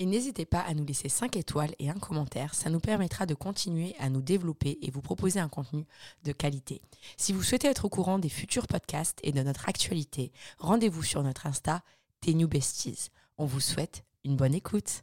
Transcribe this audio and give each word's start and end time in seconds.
Et 0.00 0.06
n'hésitez 0.06 0.46
pas 0.46 0.60
à 0.60 0.72
nous 0.72 0.86
laisser 0.86 1.10
5 1.10 1.36
étoiles 1.36 1.74
et 1.78 1.90
un 1.90 1.98
commentaire, 1.98 2.54
ça 2.54 2.70
nous 2.70 2.80
permettra 2.80 3.26
de 3.26 3.34
continuer 3.34 3.94
à 3.98 4.08
nous 4.08 4.22
développer 4.22 4.78
et 4.80 4.90
vous 4.90 5.02
proposer 5.02 5.40
un 5.40 5.50
contenu 5.50 5.84
de 6.24 6.32
qualité. 6.32 6.80
Si 7.18 7.34
vous 7.34 7.42
souhaitez 7.42 7.68
être 7.68 7.84
au 7.84 7.90
courant 7.90 8.18
des 8.18 8.30
futurs 8.30 8.66
podcasts 8.66 9.18
et 9.22 9.32
de 9.32 9.42
notre 9.42 9.68
actualité, 9.68 10.32
rendez-vous 10.56 11.02
sur 11.02 11.22
notre 11.22 11.46
Insta, 11.46 11.82
New 12.26 12.48
Besties. 12.48 13.10
On 13.36 13.44
vous 13.44 13.60
souhaite 13.60 14.06
une 14.24 14.36
bonne 14.36 14.54
écoute. 14.54 15.02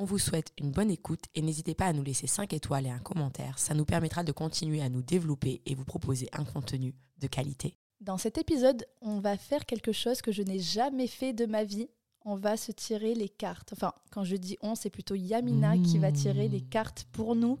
On 0.00 0.04
vous 0.04 0.18
souhaite 0.18 0.52
une 0.58 0.70
bonne 0.70 0.92
écoute 0.92 1.24
et 1.34 1.42
n'hésitez 1.42 1.74
pas 1.74 1.86
à 1.86 1.92
nous 1.92 2.04
laisser 2.04 2.28
5 2.28 2.52
étoiles 2.52 2.86
et 2.86 2.90
un 2.90 3.00
commentaire. 3.00 3.58
Ça 3.58 3.74
nous 3.74 3.84
permettra 3.84 4.22
de 4.22 4.30
continuer 4.30 4.80
à 4.80 4.88
nous 4.88 5.02
développer 5.02 5.60
et 5.66 5.74
vous 5.74 5.84
proposer 5.84 6.28
un 6.32 6.44
contenu 6.44 6.94
de 7.18 7.26
qualité. 7.26 7.76
Dans 8.00 8.16
cet 8.16 8.38
épisode, 8.38 8.86
on 9.00 9.18
va 9.18 9.36
faire 9.36 9.66
quelque 9.66 9.90
chose 9.90 10.22
que 10.22 10.30
je 10.30 10.42
n'ai 10.42 10.60
jamais 10.60 11.08
fait 11.08 11.32
de 11.32 11.46
ma 11.46 11.64
vie. 11.64 11.88
On 12.24 12.36
va 12.36 12.56
se 12.56 12.70
tirer 12.70 13.16
les 13.16 13.28
cartes. 13.28 13.72
Enfin, 13.72 13.92
quand 14.12 14.22
je 14.22 14.36
dis 14.36 14.56
on, 14.62 14.76
c'est 14.76 14.88
plutôt 14.88 15.16
Yamina 15.16 15.76
qui 15.78 15.98
va 15.98 16.12
tirer 16.12 16.46
les 16.46 16.60
cartes 16.60 17.08
pour 17.10 17.34
nous. 17.34 17.58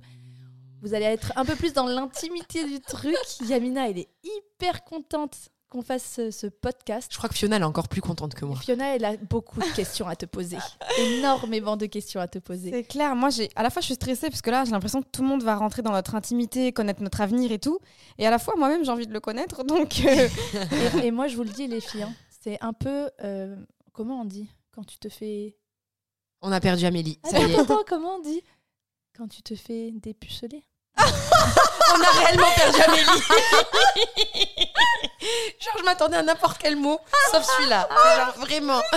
Vous 0.80 0.94
allez 0.94 1.06
être 1.06 1.32
un 1.34 1.44
peu 1.44 1.56
plus 1.56 1.72
dans 1.72 1.86
l'intimité 1.86 2.64
du 2.64 2.78
truc. 2.78 3.16
Yamina, 3.48 3.90
elle 3.90 3.98
est 3.98 4.10
hyper 4.22 4.84
contente 4.84 5.48
qu'on 5.68 5.82
fasse 5.82 6.14
ce, 6.16 6.30
ce 6.30 6.46
podcast. 6.46 7.08
Je 7.12 7.18
crois 7.18 7.28
que 7.28 7.34
Fiona 7.34 7.56
elle 7.56 7.62
est 7.62 7.66
encore 7.66 7.88
plus 7.88 8.00
contente 8.00 8.34
que 8.34 8.44
moi. 8.44 8.56
Fiona, 8.56 8.94
elle 8.96 9.04
a 9.04 9.16
beaucoup 9.18 9.60
de 9.60 9.74
questions 9.76 10.06
à 10.08 10.16
te 10.16 10.24
poser. 10.26 10.56
Énormément 10.98 11.76
de 11.76 11.86
questions 11.86 12.20
à 12.20 12.28
te 12.28 12.38
poser. 12.38 12.70
C'est 12.70 12.84
clair, 12.84 13.14
moi 13.14 13.30
j'ai 13.30 13.50
à 13.54 13.62
la 13.62 13.70
fois 13.70 13.80
je 13.82 13.86
suis 13.86 13.94
stressée 13.94 14.30
parce 14.30 14.40
que 14.42 14.50
là 14.50 14.64
j'ai 14.64 14.70
l'impression 14.70 15.02
que 15.02 15.08
tout 15.12 15.22
le 15.22 15.28
monde 15.28 15.42
va 15.42 15.56
rentrer 15.56 15.82
dans 15.82 15.92
notre 15.92 16.14
intimité, 16.14 16.72
connaître 16.72 17.02
notre 17.02 17.20
avenir 17.20 17.52
et 17.52 17.58
tout. 17.58 17.78
Et 18.18 18.26
à 18.26 18.30
la 18.30 18.38
fois 18.38 18.54
moi-même 18.56 18.84
j'ai 18.84 18.90
envie 18.90 19.06
de 19.06 19.12
le 19.12 19.20
connaître 19.20 19.62
donc. 19.64 20.00
euh, 20.04 20.28
Et, 21.02 21.06
et 21.08 21.10
moi, 21.10 21.28
je 21.28 21.36
vous 21.36 21.44
le 21.44 21.50
dis, 21.50 21.66
les 21.66 21.80
filles, 21.80 22.02
hein, 22.04 22.14
c'est 22.40 22.56
un 22.62 22.72
peu. 22.72 23.10
euh, 23.22 23.54
comment 23.92 24.20
on 24.22 24.24
dit 24.24 24.48
Quand 24.74 24.84
tu 24.84 24.98
te 24.98 25.08
fais. 25.08 25.56
On 26.40 26.50
a 26.52 26.60
perdu 26.60 26.84
Amélie, 26.86 27.18
ça 27.24 27.38
y 27.38 27.42
Attends, 27.44 27.50
est. 27.52 27.58
attends, 27.60 27.82
comment 27.86 28.14
on 28.16 28.20
dit 28.20 28.40
Quand 29.16 29.28
tu 29.28 29.42
te 29.42 29.54
fais 29.54 29.90
dépuceler? 29.92 30.64
On 31.94 32.00
a 32.02 32.10
réellement 32.24 32.50
perdu 32.56 32.80
Amélie. 32.82 33.04
Genre, 35.60 35.74
je 35.78 35.84
m'attendais 35.84 36.16
à 36.16 36.22
n'importe 36.22 36.58
quel 36.58 36.76
mot, 36.76 37.00
sauf 37.32 37.44
celui-là. 37.56 37.88
Genre, 38.16 38.34
vraiment. 38.46 38.80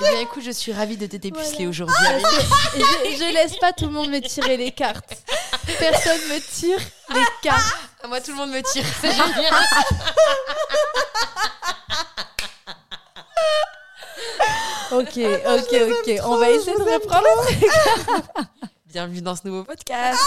Eh 0.00 0.10
bien, 0.10 0.20
écoute, 0.20 0.42
je 0.44 0.50
suis 0.52 0.72
ravie 0.72 0.96
de 0.96 1.06
te 1.06 1.16
dépuceler 1.16 1.66
Voilà. 1.66 1.70
aujourd'hui, 1.70 2.06
Amélie. 2.06 2.24
que 2.24 3.10
je, 3.10 3.16
je 3.18 3.32
laisse 3.34 3.56
pas 3.56 3.72
tout 3.72 3.86
le 3.86 3.90
monde 3.90 4.08
me 4.10 4.20
tirer 4.20 4.56
les 4.56 4.70
cartes. 4.70 5.12
Personne 5.78 6.20
me 6.28 6.38
tire 6.40 6.78
les 7.12 7.24
cartes. 7.42 7.76
Ah, 8.02 8.06
Moi, 8.08 8.20
tout 8.20 8.30
le 8.30 8.36
monde 8.36 8.50
me 8.50 8.62
tire. 8.62 8.84
C'est 9.00 9.10
génial. 9.10 9.54
Ok, 14.90 15.18
ok, 15.46 15.72
ok. 15.90 16.20
On 16.24 16.36
va 16.38 16.50
essayer 16.50 16.76
de 16.76 16.82
reprendre. 16.82 17.46
Bienvenue 18.98 19.22
dans 19.22 19.36
ce 19.36 19.46
nouveau 19.46 19.62
podcast. 19.62 20.18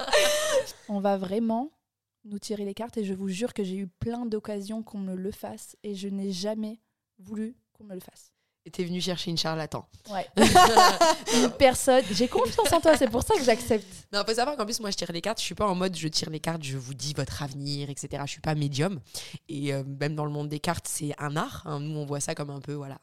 On 0.90 1.00
va 1.00 1.16
vraiment 1.16 1.70
nous 2.26 2.38
tirer 2.38 2.66
les 2.66 2.74
cartes 2.74 2.98
et 2.98 3.04
je 3.04 3.14
vous 3.14 3.30
jure 3.30 3.54
que 3.54 3.64
j'ai 3.64 3.76
eu 3.76 3.86
plein 3.86 4.26
d'occasions 4.26 4.82
qu'on 4.82 4.98
me 4.98 5.14
le 5.14 5.32
fasse 5.32 5.76
et 5.82 5.94
je 5.94 6.06
n'ai 6.08 6.30
jamais 6.30 6.78
voulu 7.18 7.56
qu'on 7.72 7.84
me 7.84 7.94
le 7.94 8.00
fasse. 8.00 8.32
Et 8.66 8.70
t'es 8.70 8.84
venu 8.84 9.00
chercher 9.00 9.30
une 9.30 9.38
charlatan. 9.38 9.88
Ouais. 10.10 10.26
Une 11.36 11.50
personne. 11.52 12.04
J'ai 12.10 12.28
confiance 12.28 12.70
en 12.70 12.82
toi, 12.82 12.98
c'est 12.98 13.08
pour 13.08 13.22
ça 13.22 13.34
que 13.34 13.42
j'accepte. 13.42 13.86
Non, 14.12 14.22
faut 14.26 14.34
savoir 14.34 14.58
qu'en 14.58 14.66
plus, 14.66 14.78
moi, 14.80 14.90
je 14.90 14.96
tire 14.96 15.10
les 15.12 15.22
cartes. 15.22 15.40
Je 15.40 15.44
suis 15.46 15.54
pas 15.54 15.66
en 15.66 15.74
mode 15.74 15.96
je 15.96 16.08
tire 16.08 16.28
les 16.28 16.40
cartes, 16.40 16.64
je 16.64 16.76
vous 16.76 16.92
dis 16.92 17.14
votre 17.14 17.42
avenir, 17.42 17.88
etc. 17.88 18.22
Je 18.26 18.30
suis 18.32 18.40
pas 18.42 18.54
médium. 18.54 19.00
Et 19.48 19.72
euh, 19.72 19.84
même 19.84 20.14
dans 20.14 20.26
le 20.26 20.32
monde 20.32 20.50
des 20.50 20.60
cartes, 20.60 20.86
c'est 20.86 21.14
un 21.18 21.34
art. 21.34 21.62
hein. 21.64 21.80
Nous, 21.80 21.96
on 21.98 22.04
voit 22.04 22.20
ça 22.20 22.34
comme 22.34 22.50
un 22.50 22.60
peu, 22.60 22.74
voilà, 22.74 22.98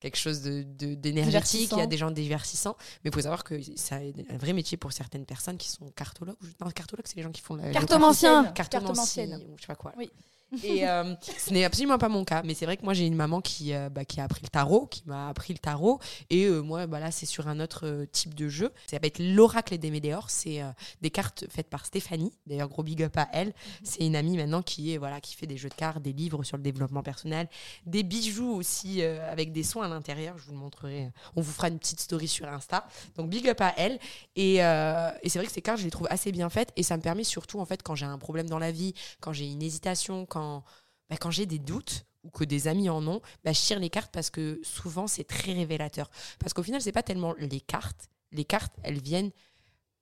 quelque 0.00 0.16
chose 0.16 0.42
de, 0.42 0.62
de- 0.62 0.94
d'énergétique. 0.94 1.32
Il 1.76 1.78
y 1.78 1.82
a 1.82 1.86
des 1.86 1.96
gens 1.96 2.10
divertissants. 2.10 2.76
Mais 3.04 3.10
il 3.10 3.14
faut 3.14 3.20
savoir 3.22 3.44
que 3.44 3.54
c'est 3.76 3.94
un 4.30 4.36
vrai 4.38 4.52
métier 4.52 4.76
pour 4.76 4.92
certaines 4.92 5.26
personnes 5.26 5.56
qui 5.58 5.68
sont 5.68 5.90
cartologues. 5.90 6.36
Non, 6.60 6.70
cartologues, 6.70 7.06
c'est 7.06 7.16
les 7.16 7.22
gens 7.22 7.32
qui 7.32 7.40
font 7.42 7.54
la. 7.56 7.70
Cartomancienne. 8.54 9.36
ou 9.48 9.56
je 9.56 9.62
sais 9.62 9.66
pas 9.66 9.74
quoi. 9.76 9.92
Et 10.64 10.88
euh, 10.88 11.14
ce 11.20 11.52
n'est 11.52 11.64
absolument 11.64 11.98
pas 11.98 12.08
mon 12.08 12.24
cas. 12.24 12.42
Mais 12.42 12.54
c'est 12.54 12.64
vrai 12.64 12.76
que 12.76 12.84
moi, 12.84 12.94
j'ai 12.94 13.06
une 13.06 13.14
maman 13.14 13.40
qui, 13.40 13.74
euh, 13.74 13.88
bah, 13.90 14.04
qui 14.04 14.20
a 14.20 14.24
appris 14.24 14.40
le 14.42 14.48
tarot, 14.48 14.86
qui 14.86 15.02
m'a 15.06 15.28
appris 15.28 15.52
le 15.52 15.58
tarot. 15.58 16.00
Et 16.30 16.44
euh, 16.44 16.60
moi, 16.62 16.86
bah, 16.86 17.00
là, 17.00 17.10
c'est 17.10 17.26
sur 17.26 17.48
un 17.48 17.60
autre 17.60 18.06
type 18.12 18.34
de 18.34 18.48
jeu. 18.48 18.72
Ça 18.86 18.98
va 18.98 19.06
être 19.06 19.18
l'oracle 19.18 19.76
des 19.76 19.90
Médéors. 19.90 20.30
C'est 20.30 20.62
des 21.02 21.10
cartes 21.10 21.44
faites 21.50 21.68
par 21.68 21.84
Stéphanie. 21.84 22.32
D'ailleurs, 22.46 22.68
gros 22.68 22.82
big 22.82 23.02
up 23.02 23.16
à 23.16 23.28
elle. 23.32 23.52
C'est 23.82 24.06
une 24.06 24.16
amie 24.16 24.36
maintenant 24.36 24.62
qui, 24.62 24.92
est, 24.94 24.98
voilà, 24.98 25.20
qui 25.20 25.34
fait 25.34 25.46
des 25.46 25.56
jeux 25.56 25.68
de 25.68 25.74
cartes, 25.74 26.02
des 26.02 26.12
livres 26.12 26.42
sur 26.44 26.56
le 26.56 26.62
développement 26.62 27.02
personnel, 27.02 27.48
des 27.86 28.02
bijoux 28.02 28.52
aussi 28.52 29.02
avec 29.02 29.52
des 29.52 29.62
soins 29.62 29.86
à 29.86 29.88
l'intérieur. 29.88 30.38
Je 30.38 30.44
vous 30.44 30.52
le 30.52 30.58
montrerai. 30.58 31.10
On 31.36 31.40
vous 31.40 31.52
fera 31.52 31.68
une 31.68 31.78
petite 31.78 32.00
story 32.00 32.28
sur 32.28 32.48
Insta. 32.48 32.86
Donc, 33.16 33.28
big 33.28 33.48
up 33.48 33.60
à 33.60 33.74
elle. 33.76 33.98
Et, 34.36 34.56
et 34.56 35.28
c'est 35.28 35.38
vrai 35.38 35.46
que 35.46 35.52
ces 35.52 35.62
cartes, 35.62 35.80
je 35.80 35.84
les 35.84 35.90
trouve 35.90 36.06
assez 36.10 36.32
bien 36.32 36.48
faites. 36.48 36.72
Et 36.76 36.82
ça 36.82 36.96
me 36.96 37.02
permet 37.02 37.24
surtout, 37.24 37.60
en 37.60 37.66
fait, 37.66 37.82
quand 37.82 37.94
j'ai 37.94 38.06
un 38.06 38.18
problème 38.18 38.48
dans 38.48 38.58
la 38.58 38.72
vie, 38.72 38.94
quand 39.20 39.32
j'ai 39.32 39.46
une 39.46 39.62
hésitation, 39.62 40.26
quand, 40.26 40.37
bah, 41.08 41.16
quand 41.20 41.30
j'ai 41.30 41.46
des 41.46 41.58
doutes 41.58 42.06
ou 42.24 42.30
que 42.30 42.44
des 42.44 42.68
amis 42.68 42.88
en 42.88 43.06
ont, 43.06 43.20
bah, 43.44 43.52
je 43.52 43.60
tire 43.60 43.78
les 43.78 43.90
cartes 43.90 44.12
parce 44.12 44.30
que 44.30 44.60
souvent 44.62 45.06
c'est 45.06 45.24
très 45.24 45.52
révélateur. 45.52 46.10
Parce 46.38 46.52
qu'au 46.52 46.62
final, 46.62 46.80
c'est 46.80 46.92
pas 46.92 47.02
tellement 47.02 47.34
les 47.38 47.60
cartes. 47.60 48.08
Les 48.32 48.44
cartes, 48.44 48.74
elles 48.82 49.00
viennent 49.00 49.30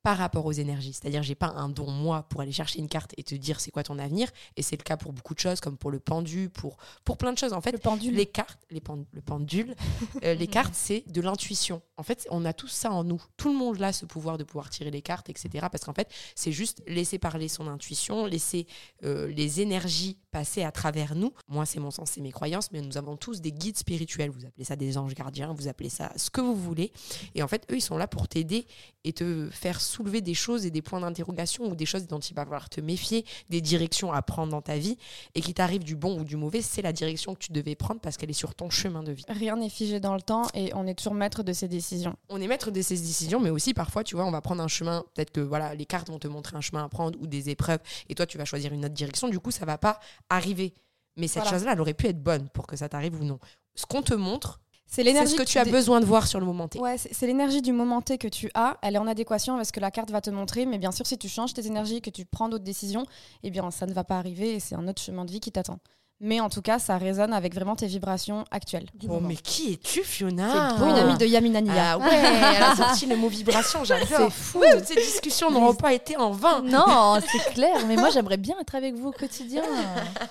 par 0.06 0.18
rapport 0.18 0.46
aux 0.46 0.52
énergies. 0.52 0.92
C'est-à-dire, 0.92 1.24
j'ai 1.24 1.34
pas 1.34 1.48
un 1.56 1.68
don, 1.68 1.90
moi, 1.90 2.22
pour 2.28 2.40
aller 2.40 2.52
chercher 2.52 2.78
une 2.78 2.86
carte 2.88 3.10
et 3.16 3.24
te 3.24 3.34
dire 3.34 3.58
c'est 3.58 3.72
quoi 3.72 3.82
ton 3.82 3.98
avenir. 3.98 4.28
Et 4.56 4.62
c'est 4.62 4.76
le 4.76 4.84
cas 4.84 4.96
pour 4.96 5.12
beaucoup 5.12 5.34
de 5.34 5.40
choses, 5.40 5.58
comme 5.58 5.76
pour 5.76 5.90
le 5.90 5.98
pendu, 5.98 6.48
pour, 6.48 6.76
pour 7.04 7.16
plein 7.18 7.32
de 7.32 7.38
choses. 7.38 7.52
En 7.52 7.60
fait, 7.60 7.72
Le 7.72 7.78
pendule. 7.78 8.14
les 8.14 8.26
cartes, 8.26 8.60
les 8.70 8.80
pen- 8.80 9.04
le 9.10 9.20
pendule, 9.20 9.74
euh, 10.22 10.34
les 10.34 10.46
cartes, 10.46 10.76
c'est 10.76 11.02
de 11.08 11.20
l'intuition. 11.20 11.82
En 11.96 12.04
fait, 12.04 12.24
on 12.30 12.44
a 12.44 12.52
tout 12.52 12.68
ça 12.68 12.92
en 12.92 13.02
nous. 13.02 13.20
Tout 13.36 13.48
le 13.50 13.58
monde 13.58 13.82
a 13.82 13.92
ce 13.92 14.06
pouvoir 14.06 14.38
de 14.38 14.44
pouvoir 14.44 14.70
tirer 14.70 14.92
les 14.92 15.02
cartes, 15.02 15.28
etc. 15.28 15.66
Parce 15.72 15.82
qu'en 15.84 15.92
fait, 15.92 16.08
c'est 16.36 16.52
juste 16.52 16.84
laisser 16.86 17.18
parler 17.18 17.48
son 17.48 17.66
intuition, 17.66 18.26
laisser 18.26 18.68
euh, 19.02 19.26
les 19.26 19.60
énergies 19.60 20.18
passer 20.30 20.62
à 20.62 20.70
travers 20.70 21.16
nous. 21.16 21.32
Moi, 21.48 21.66
c'est 21.66 21.80
mon 21.80 21.90
sens, 21.90 22.12
c'est 22.12 22.20
mes 22.20 22.30
croyances, 22.30 22.70
mais 22.70 22.80
nous 22.80 22.96
avons 22.96 23.16
tous 23.16 23.40
des 23.40 23.50
guides 23.50 23.78
spirituels. 23.78 24.30
Vous 24.30 24.44
appelez 24.46 24.64
ça 24.64 24.76
des 24.76 24.98
anges 24.98 25.14
gardiens, 25.14 25.52
vous 25.52 25.66
appelez 25.66 25.88
ça 25.88 26.12
ce 26.14 26.30
que 26.30 26.40
vous 26.40 26.54
voulez. 26.54 26.92
Et 27.34 27.42
en 27.42 27.48
fait, 27.48 27.66
eux, 27.72 27.76
ils 27.76 27.80
sont 27.80 27.96
là 27.96 28.06
pour 28.06 28.28
t'aider 28.28 28.68
et 29.02 29.12
te 29.12 29.48
faire 29.50 29.80
soulever 29.96 30.20
des 30.20 30.34
choses 30.34 30.66
et 30.66 30.70
des 30.70 30.82
points 30.82 31.00
d'interrogation 31.00 31.64
ou 31.64 31.74
des 31.74 31.86
choses 31.86 32.06
dont 32.06 32.18
il 32.18 32.34
va 32.34 32.44
falloir 32.44 32.68
te 32.68 32.80
méfier, 32.80 33.24
des 33.48 33.60
directions 33.60 34.12
à 34.12 34.20
prendre 34.22 34.50
dans 34.52 34.62
ta 34.62 34.76
vie 34.76 34.96
et 35.34 35.40
qui 35.40 35.54
t'arrive 35.54 35.84
du 35.84 35.96
bon 35.96 36.20
ou 36.20 36.24
du 36.24 36.36
mauvais, 36.36 36.60
c'est 36.62 36.82
la 36.82 36.92
direction 36.92 37.34
que 37.34 37.38
tu 37.40 37.52
devais 37.52 37.74
prendre 37.74 38.00
parce 38.00 38.16
qu'elle 38.16 38.30
est 38.30 38.34
sur 38.34 38.54
ton 38.54 38.68
chemin 38.70 39.02
de 39.02 39.12
vie. 39.12 39.24
Rien 39.28 39.56
n'est 39.56 39.70
figé 39.70 40.00
dans 40.00 40.14
le 40.14 40.22
temps 40.22 40.46
et 40.54 40.72
on 40.74 40.86
est 40.86 40.94
toujours 40.94 41.14
maître 41.14 41.42
de 41.42 41.52
ses 41.52 41.68
décisions. 41.68 42.14
On 42.28 42.40
est 42.40 42.46
maître 42.46 42.70
de 42.70 42.82
ses 42.82 42.96
décisions, 42.96 43.40
mais 43.40 43.50
aussi 43.50 43.72
parfois, 43.74 44.04
tu 44.04 44.14
vois, 44.16 44.24
on 44.26 44.30
va 44.30 44.40
prendre 44.40 44.62
un 44.62 44.68
chemin, 44.68 45.04
peut-être 45.14 45.30
que 45.32 45.40
voilà, 45.40 45.74
les 45.74 45.86
cartes 45.86 46.08
vont 46.08 46.18
te 46.18 46.28
montrer 46.28 46.56
un 46.56 46.60
chemin 46.60 46.84
à 46.84 46.88
prendre 46.88 47.18
ou 47.20 47.26
des 47.26 47.48
épreuves 47.50 47.80
et 48.08 48.14
toi, 48.14 48.26
tu 48.26 48.36
vas 48.38 48.44
choisir 48.44 48.72
une 48.72 48.84
autre 48.84 48.94
direction, 48.94 49.28
du 49.28 49.38
coup, 49.40 49.50
ça 49.50 49.64
va 49.64 49.78
pas 49.78 49.98
arriver. 50.28 50.74
Mais 51.16 51.28
cette 51.28 51.44
Voilà. 51.44 51.56
chose-là, 51.56 51.72
elle 51.72 51.80
aurait 51.80 51.94
pu 51.94 52.06
être 52.08 52.22
bonne 52.22 52.48
pour 52.50 52.66
que 52.66 52.76
ça 52.76 52.88
t'arrive 52.90 53.18
ou 53.20 53.24
non. 53.24 53.38
Ce 53.74 53.86
qu'on 53.86 54.02
te 54.02 54.12
montre, 54.14 54.60
C'est 54.86 55.02
l'énergie 55.02 55.32
ce 55.32 55.36
que 55.36 55.42
tu 55.42 55.58
as 55.58 55.64
besoin 55.64 56.00
de 56.00 56.06
voir 56.06 56.26
sur 56.26 56.40
le 56.40 56.46
moment 56.46 56.68
T. 56.68 56.78
Ouais, 56.78 56.96
c'est 56.96 57.12
c'est 57.12 57.26
l'énergie 57.26 57.60
du 57.60 57.72
moment 57.72 58.02
T 58.02 58.18
que 58.18 58.28
tu 58.28 58.50
as. 58.54 58.78
Elle 58.82 58.94
est 58.94 58.98
en 58.98 59.06
adéquation 59.06 59.54
avec 59.54 59.66
ce 59.66 59.72
que 59.72 59.80
la 59.80 59.90
carte 59.90 60.10
va 60.10 60.20
te 60.20 60.30
montrer. 60.30 60.64
Mais 60.66 60.78
bien 60.78 60.92
sûr, 60.92 61.06
si 61.06 61.18
tu 61.18 61.28
changes 61.28 61.54
tes 61.54 61.66
énergies, 61.66 62.00
que 62.00 62.10
tu 62.10 62.24
prends 62.24 62.48
d'autres 62.48 62.64
décisions, 62.64 63.04
eh 63.42 63.50
bien, 63.50 63.70
ça 63.70 63.86
ne 63.86 63.92
va 63.92 64.04
pas 64.04 64.18
arriver 64.18 64.54
et 64.54 64.60
c'est 64.60 64.74
un 64.74 64.86
autre 64.86 65.02
chemin 65.02 65.24
de 65.24 65.30
vie 65.30 65.40
qui 65.40 65.50
t'attend. 65.50 65.78
Mais 66.18 66.40
en 66.40 66.48
tout 66.48 66.62
cas, 66.62 66.78
ça 66.78 66.96
résonne 66.96 67.34
avec 67.34 67.54
vraiment 67.54 67.76
tes 67.76 67.86
vibrations 67.86 68.46
actuelles. 68.50 68.86
Oh, 69.06 69.20
mais 69.20 69.36
qui 69.36 69.74
es-tu, 69.74 70.02
Fiona 70.02 70.70
C'est 70.72 70.78
beau. 70.78 70.86
Une 70.86 70.96
amie 70.96 71.18
de 71.18 71.26
Yamina 71.26 71.60
Nia. 71.60 71.92
Ah 71.92 71.98
ouais, 71.98 72.06
elle 72.56 72.62
a 72.62 72.74
sorti 72.74 73.04
le 73.04 73.16
mot 73.16 73.28
vibration, 73.28 73.84
j'adore. 73.84 74.06
C'est 74.08 74.30
fou. 74.30 74.62
Toutes 74.72 74.86
ces 74.86 74.94
discussions 74.94 75.50
n'auront 75.50 75.74
pas 75.74 75.92
été 75.92 76.16
en 76.16 76.30
vain. 76.30 76.62
Non, 76.62 77.18
c'est 77.20 77.52
clair. 77.52 77.84
Mais 77.86 77.96
moi, 77.96 78.08
j'aimerais 78.08 78.38
bien 78.38 78.58
être 78.58 78.74
avec 78.74 78.94
vous 78.94 79.08
au 79.08 79.12
quotidien. 79.12 79.62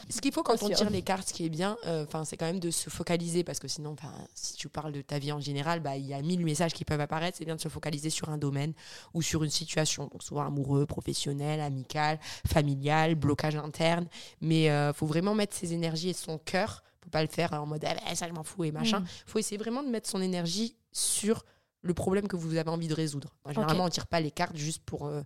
Ce 0.10 0.22
qu'il 0.22 0.32
faut 0.32 0.42
quand 0.42 0.62
on 0.64 0.70
tire 0.70 0.90
les 0.90 1.04
cartes, 1.04 1.30
ce 1.30 1.34
qui 1.34 1.46
est 1.46 1.50
bien, 1.50 1.78
euh, 1.86 2.06
enfin, 2.06 2.24
c'est 2.26 2.36
quand 2.36 2.48
même 2.48 2.60
de 2.60 2.72
se 2.72 2.90
focaliser 2.90 3.44
parce 3.44 3.60
que 3.60 3.68
sinon, 3.68 3.92
enfin, 3.92 4.12
si 4.34 4.56
tu 4.56 4.70
parles 4.70 4.92
de 4.92 5.02
ta 5.02 5.20
vie 5.20 5.32
en 5.32 5.40
général, 5.40 5.82
bah, 5.82 5.98
il 5.98 6.08
y 6.08 6.16
a 6.16 6.22
mille 6.24 6.44
messages 6.44 6.74
qui 6.74 6.84
peuvent 6.84 7.00
apparaître. 7.02 7.38
C'est 7.38 7.46
bien 7.46 7.56
de 7.56 7.62
se 7.62 7.70
focaliser 7.70 8.10
sur 8.10 8.30
un 8.30 8.40
domaine 8.40 8.74
ou 9.14 9.22
sur 9.22 9.44
une 9.44 9.52
situation, 9.52 10.10
donc 10.12 10.24
souvent 10.24 10.46
amoureux, 10.48 10.88
professionnel, 10.88 11.62
amical, 11.62 12.20
familial, 12.48 13.14
blocage 13.14 13.56
interne. 13.56 14.08
Mais 14.42 14.64
il 14.64 14.92
faut 14.96 15.06
vraiment 15.06 15.36
mettre 15.36 15.56
ses 15.56 15.75
énergies 15.76 16.10
et 16.10 16.14
son 16.14 16.38
cœur. 16.38 16.84
Faut 17.04 17.10
pas 17.10 17.22
le 17.22 17.28
faire 17.28 17.54
en 17.54 17.66
mode 17.68 17.86
ah, 17.86 17.94
bah, 17.94 18.16
ça 18.16 18.28
je 18.28 18.34
m'en 18.34 18.44
fous 18.44 18.64
et 18.64 18.72
machin. 18.72 19.02
Mm. 19.02 19.08
Faut 19.28 19.40
essayer 19.40 19.58
vraiment 19.58 19.84
de 19.84 19.90
mettre 19.90 20.10
son 20.10 20.22
énergie 20.22 20.76
sur 20.92 21.44
le 21.82 21.94
problème 21.94 22.28
que 22.28 22.36
vous 22.36 22.58
avez 22.58 22.70
envie 22.70 22.88
de 22.88 22.96
résoudre. 22.96 23.36
Généralement, 23.48 23.86
on 23.86 23.90
tire 23.90 24.08
pas 24.08 24.20
les 24.20 24.32
cartes 24.32 24.56
juste 24.56 24.84
pour 24.84 25.06
euh, 25.06 25.22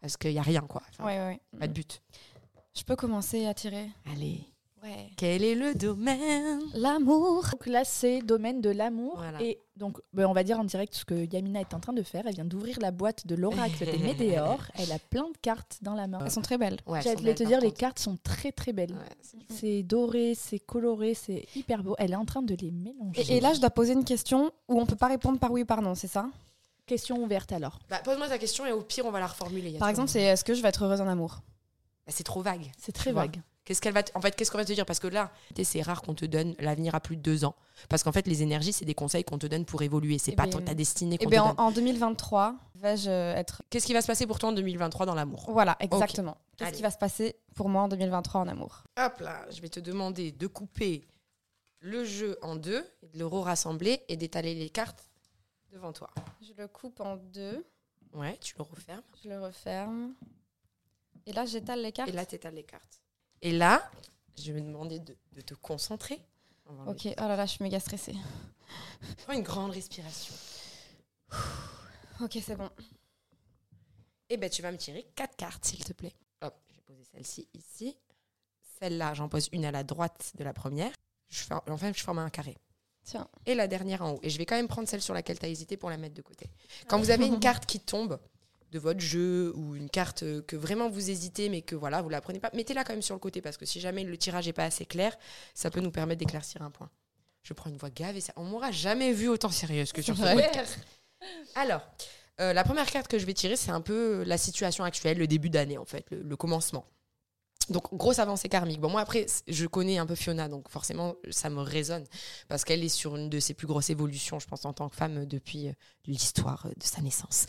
parce 0.00 0.16
qu'il 0.16 0.32
y 0.32 0.38
a 0.38 0.42
rien 0.42 0.60
quoi. 0.60 0.82
Enfin, 0.90 1.04
Ouais, 1.04 1.18
ouais, 1.18 1.26
ouais. 1.52 1.58
Pas 1.58 1.66
de 1.66 1.72
but. 1.72 2.00
Je 2.76 2.84
peux 2.84 2.94
commencer 2.94 3.46
à 3.46 3.54
tirer? 3.54 3.88
Allez. 4.12 4.44
Ouais. 4.82 5.10
Quel 5.16 5.42
est 5.42 5.54
le 5.54 5.74
domaine? 5.74 6.60
L'amour. 6.74 7.46
Donc 7.50 7.66
là, 7.66 7.84
c'est 7.84 8.20
domaine 8.20 8.60
de 8.60 8.70
l'amour. 8.70 9.14
Voilà. 9.16 9.42
Et 9.42 9.58
donc, 9.76 9.98
ben, 10.12 10.26
on 10.26 10.32
va 10.32 10.44
dire 10.44 10.60
en 10.60 10.64
direct 10.64 10.94
ce 10.94 11.04
que 11.04 11.14
Yamina 11.32 11.60
est 11.60 11.74
en 11.74 11.80
train 11.80 11.92
de 11.92 12.02
faire. 12.02 12.24
Elle 12.26 12.34
vient 12.34 12.44
d'ouvrir 12.44 12.78
la 12.80 12.90
boîte 12.90 13.26
de 13.26 13.34
l'oracle 13.34 13.84
des 13.84 13.98
Médéors. 13.98 14.60
Elle 14.78 14.92
a 14.92 14.98
plein 14.98 15.28
de 15.30 15.36
cartes 15.40 15.78
dans 15.82 15.94
la 15.94 16.06
main. 16.06 16.18
Elles 16.24 16.30
sont 16.30 16.42
très 16.42 16.58
belles. 16.58 16.78
Ouais, 16.86 17.00
J'allais 17.02 17.34
te 17.34 17.42
dire, 17.42 17.60
les 17.60 17.72
cartes 17.72 17.98
sont 17.98 18.18
très 18.22 18.52
très 18.52 18.72
belles. 18.72 18.92
Ouais, 18.92 19.46
c'est- 19.48 19.82
doré, 19.82 20.34
c'est 20.34 20.58
coloré, 20.58 21.14
c'est 21.14 21.46
hyper 21.56 21.82
beau. 21.82 21.94
Elle 21.98 22.12
est 22.12 22.16
en 22.16 22.24
train 22.26 22.42
de 22.42 22.54
les 22.54 22.70
mélanger. 22.70 23.22
Et, 23.32 23.36
et 23.38 23.40
là, 23.40 23.54
je 23.54 23.60
dois 23.60 23.70
poser 23.70 23.94
une 23.94 24.04
question 24.04 24.50
où 24.68 24.80
on 24.80 24.86
peut 24.86 24.96
pas 24.96 25.08
répondre 25.08 25.38
par 25.38 25.50
oui 25.52 25.62
ou 25.62 25.66
par 25.66 25.80
non, 25.82 25.94
c'est 25.94 26.06
ça? 26.08 26.28
Question 26.86 27.22
ouverte 27.22 27.50
alors. 27.50 27.78
Bah, 27.90 27.98
Pose-moi 28.04 28.28
ta 28.28 28.38
question 28.38 28.64
et 28.66 28.72
au 28.72 28.82
pire, 28.82 29.06
on 29.06 29.10
va 29.10 29.18
la 29.20 29.26
reformuler. 29.26 29.72
Par 29.78 29.88
exemple, 29.88 30.08
c'est 30.08 30.22
est-ce 30.22 30.44
que 30.44 30.54
je 30.54 30.62
vais 30.62 30.68
être 30.68 30.84
heureuse 30.84 31.00
en 31.00 31.08
amour? 31.08 31.40
Bah, 32.06 32.12
c'est 32.14 32.22
trop 32.24 32.42
vague. 32.42 32.70
C'est 32.78 32.92
très 32.92 33.10
vague. 33.12 33.40
Qu'est-ce 33.66 33.80
qu'elle 33.82 33.92
va 33.92 34.02
te- 34.04 34.12
En 34.16 34.20
fait, 34.22 34.34
qu'est-ce 34.34 34.50
qu'on 34.50 34.56
va 34.58 34.64
te 34.64 34.72
dire? 34.72 34.86
Parce 34.86 35.00
que 35.00 35.08
là, 35.08 35.30
c'est 35.62 35.82
rare 35.82 36.00
qu'on 36.00 36.14
te 36.14 36.24
donne 36.24 36.54
l'avenir 36.60 36.94
à 36.94 37.00
plus 37.00 37.16
de 37.16 37.20
deux 37.20 37.44
ans. 37.44 37.54
Parce 37.90 38.02
qu'en 38.02 38.12
fait, 38.12 38.26
les 38.28 38.42
énergies, 38.42 38.72
c'est 38.72 38.84
des 38.86 38.94
conseils 38.94 39.24
qu'on 39.24 39.38
te 39.38 39.46
donne 39.46 39.64
pour 39.66 39.82
évoluer. 39.82 40.16
C'est 40.18 40.32
Eh 40.32 40.36
pas 40.36 40.46
ben- 40.46 40.64
ta 40.64 40.72
destinée 40.74 41.18
Eh 41.20 41.24
qu'on 41.24 41.30
bien, 41.30 41.42
te 41.42 41.48
en, 41.48 41.54
donne. 41.54 41.66
en 41.66 41.70
2023, 41.72 42.54
vais-je 42.76 43.10
être. 43.10 43.62
Qu'est-ce 43.68 43.84
qui 43.84 43.92
va 43.92 44.00
se 44.02 44.06
passer 44.06 44.24
pour 44.26 44.38
toi 44.38 44.48
en 44.48 44.52
2023 44.52 45.04
dans 45.04 45.14
l'amour? 45.16 45.44
Voilà, 45.50 45.76
exactement. 45.80 46.36
Qu'est-ce 46.56 46.68
Allez. 46.68 46.76
qui 46.76 46.82
va 46.82 46.90
se 46.92 46.96
passer 46.96 47.36
pour 47.56 47.68
moi 47.68 47.82
en 47.82 47.88
2023 47.88 48.40
en 48.40 48.48
amour? 48.48 48.84
Hop 48.98 49.18
là, 49.20 49.44
je 49.50 49.60
vais 49.60 49.68
te 49.68 49.80
demander 49.80 50.30
de 50.32 50.46
couper 50.46 51.04
le 51.80 52.04
jeu 52.04 52.38
en 52.42 52.54
deux, 52.56 52.84
de 53.12 53.18
le 53.18 53.26
rassembler 53.26 54.00
et 54.08 54.16
d'étaler 54.16 54.54
les 54.54 54.70
cartes 54.70 55.10
devant 55.72 55.92
toi. 55.92 56.08
Je 56.40 56.52
le 56.56 56.68
coupe 56.68 57.00
en 57.00 57.16
deux, 57.16 57.66
Ouais, 58.14 58.38
tu 58.40 58.54
le 58.56 58.62
refermes. 58.62 59.02
je 59.24 59.28
le 59.28 59.40
referme. 59.42 60.14
Et 61.26 61.32
là, 61.32 61.44
j'étale 61.44 61.82
les 61.82 61.90
cartes. 61.92 62.08
Et 62.08 62.12
là, 62.12 62.24
tu 62.24 62.36
étales 62.36 62.54
les 62.54 62.62
cartes. 62.62 63.00
Et 63.42 63.52
là, 63.52 63.90
je 64.38 64.52
vais 64.52 64.60
te 64.60 64.66
demander 64.66 64.98
de, 64.98 65.16
de 65.32 65.40
te 65.40 65.54
concentrer. 65.54 66.20
Ok, 66.86 67.06
oh 67.06 67.20
là 67.20 67.36
là, 67.36 67.46
je 67.46 67.52
suis 67.52 67.62
méga 67.62 67.78
stressée. 67.78 68.14
Prends 69.24 69.34
une 69.34 69.42
grande 69.42 69.70
respiration. 69.70 70.34
Ok, 72.20 72.38
c'est 72.42 72.56
bon. 72.56 72.70
Eh 74.28 74.36
ben, 74.36 74.50
tu 74.50 74.62
vas 74.62 74.72
me 74.72 74.76
tirer 74.76 75.06
quatre 75.14 75.36
cartes, 75.36 75.64
s'il 75.64 75.84
te 75.84 75.92
plaît. 75.92 76.14
Hop, 76.42 76.54
je 76.70 76.76
vais 76.76 76.82
poser 76.82 77.04
celle-ci 77.12 77.48
ici. 77.54 77.96
Celle-là, 78.80 79.14
j'en 79.14 79.28
pose 79.28 79.48
une 79.52 79.64
à 79.64 79.70
la 79.70 79.84
droite 79.84 80.32
de 80.36 80.44
la 80.44 80.52
première. 80.52 80.90
Je 81.28 81.42
fais, 81.42 81.54
enfin, 81.68 81.92
je 81.94 82.02
forme 82.02 82.18
un 82.18 82.30
carré. 82.30 82.56
Tiens. 83.04 83.28
Et 83.46 83.54
la 83.54 83.68
dernière 83.68 84.02
en 84.02 84.12
haut. 84.12 84.20
Et 84.22 84.30
je 84.30 84.38
vais 84.38 84.46
quand 84.46 84.56
même 84.56 84.66
prendre 84.66 84.88
celle 84.88 85.02
sur 85.02 85.14
laquelle 85.14 85.38
tu 85.38 85.46
as 85.46 85.48
hésité 85.48 85.76
pour 85.76 85.90
la 85.90 85.96
mettre 85.96 86.14
de 86.14 86.22
côté. 86.22 86.50
Quand 86.88 86.98
vous 86.98 87.10
avez 87.10 87.26
une 87.26 87.38
carte 87.40 87.66
qui 87.66 87.78
tombe 87.78 88.18
de 88.72 88.78
votre 88.78 89.00
jeu 89.00 89.52
ou 89.56 89.76
une 89.76 89.88
carte 89.88 90.22
euh, 90.22 90.42
que 90.42 90.56
vraiment 90.56 90.88
vous 90.88 91.10
hésitez 91.10 91.48
mais 91.48 91.62
que 91.62 91.74
voilà, 91.74 92.02
vous 92.02 92.08
la 92.08 92.20
prenez 92.20 92.40
pas, 92.40 92.50
mettez-la 92.54 92.84
quand 92.84 92.92
même 92.92 93.02
sur 93.02 93.14
le 93.14 93.20
côté 93.20 93.40
parce 93.40 93.56
que 93.56 93.66
si 93.66 93.80
jamais 93.80 94.04
le 94.04 94.16
tirage 94.16 94.46
n'est 94.46 94.52
pas 94.52 94.64
assez 94.64 94.86
clair, 94.86 95.16
ça 95.54 95.70
peut 95.70 95.80
nous 95.80 95.90
permettre 95.90 96.18
d'éclaircir 96.18 96.62
un 96.62 96.70
point. 96.70 96.90
Je 97.42 97.52
prends 97.52 97.70
une 97.70 97.76
voix 97.76 97.90
grave 97.90 98.16
et 98.16 98.20
ça, 98.20 98.32
on 98.36 98.44
m'aura 98.44 98.72
jamais 98.72 99.12
vu 99.12 99.28
autant 99.28 99.50
sérieuse 99.50 99.92
que 99.92 100.02
sur 100.02 100.16
ce 100.16 100.22
podcast. 100.22 100.78
Alors, 101.54 101.80
euh, 102.40 102.52
la 102.52 102.64
première 102.64 102.86
carte 102.86 103.08
que 103.08 103.18
je 103.18 103.24
vais 103.24 103.34
tirer, 103.34 103.56
c'est 103.56 103.70
un 103.70 103.80
peu 103.80 104.24
la 104.24 104.36
situation 104.36 104.84
actuelle, 104.84 105.16
le 105.18 105.26
début 105.26 105.48
d'année 105.48 105.78
en 105.78 105.84
fait, 105.84 106.04
le, 106.10 106.22
le 106.22 106.36
commencement. 106.36 106.84
Donc, 107.68 107.92
grosse 107.94 108.18
avancée 108.18 108.48
karmique. 108.48 108.80
Bon, 108.80 108.88
moi, 108.88 109.00
après, 109.00 109.26
je 109.48 109.66
connais 109.66 109.98
un 109.98 110.06
peu 110.06 110.14
Fiona, 110.14 110.48
donc 110.48 110.68
forcément, 110.68 111.14
ça 111.30 111.50
me 111.50 111.60
résonne. 111.60 112.04
Parce 112.48 112.64
qu'elle 112.64 112.84
est 112.84 112.88
sur 112.88 113.16
une 113.16 113.28
de 113.28 113.40
ses 113.40 113.54
plus 113.54 113.66
grosses 113.66 113.90
évolutions, 113.90 114.38
je 114.38 114.46
pense, 114.46 114.64
en 114.64 114.72
tant 114.72 114.88
que 114.88 114.96
femme, 114.96 115.18
euh, 115.18 115.26
depuis 115.26 115.68
euh, 115.68 115.72
l'histoire 116.06 116.66
euh, 116.66 116.70
de 116.70 116.84
sa 116.84 117.02
naissance. 117.02 117.46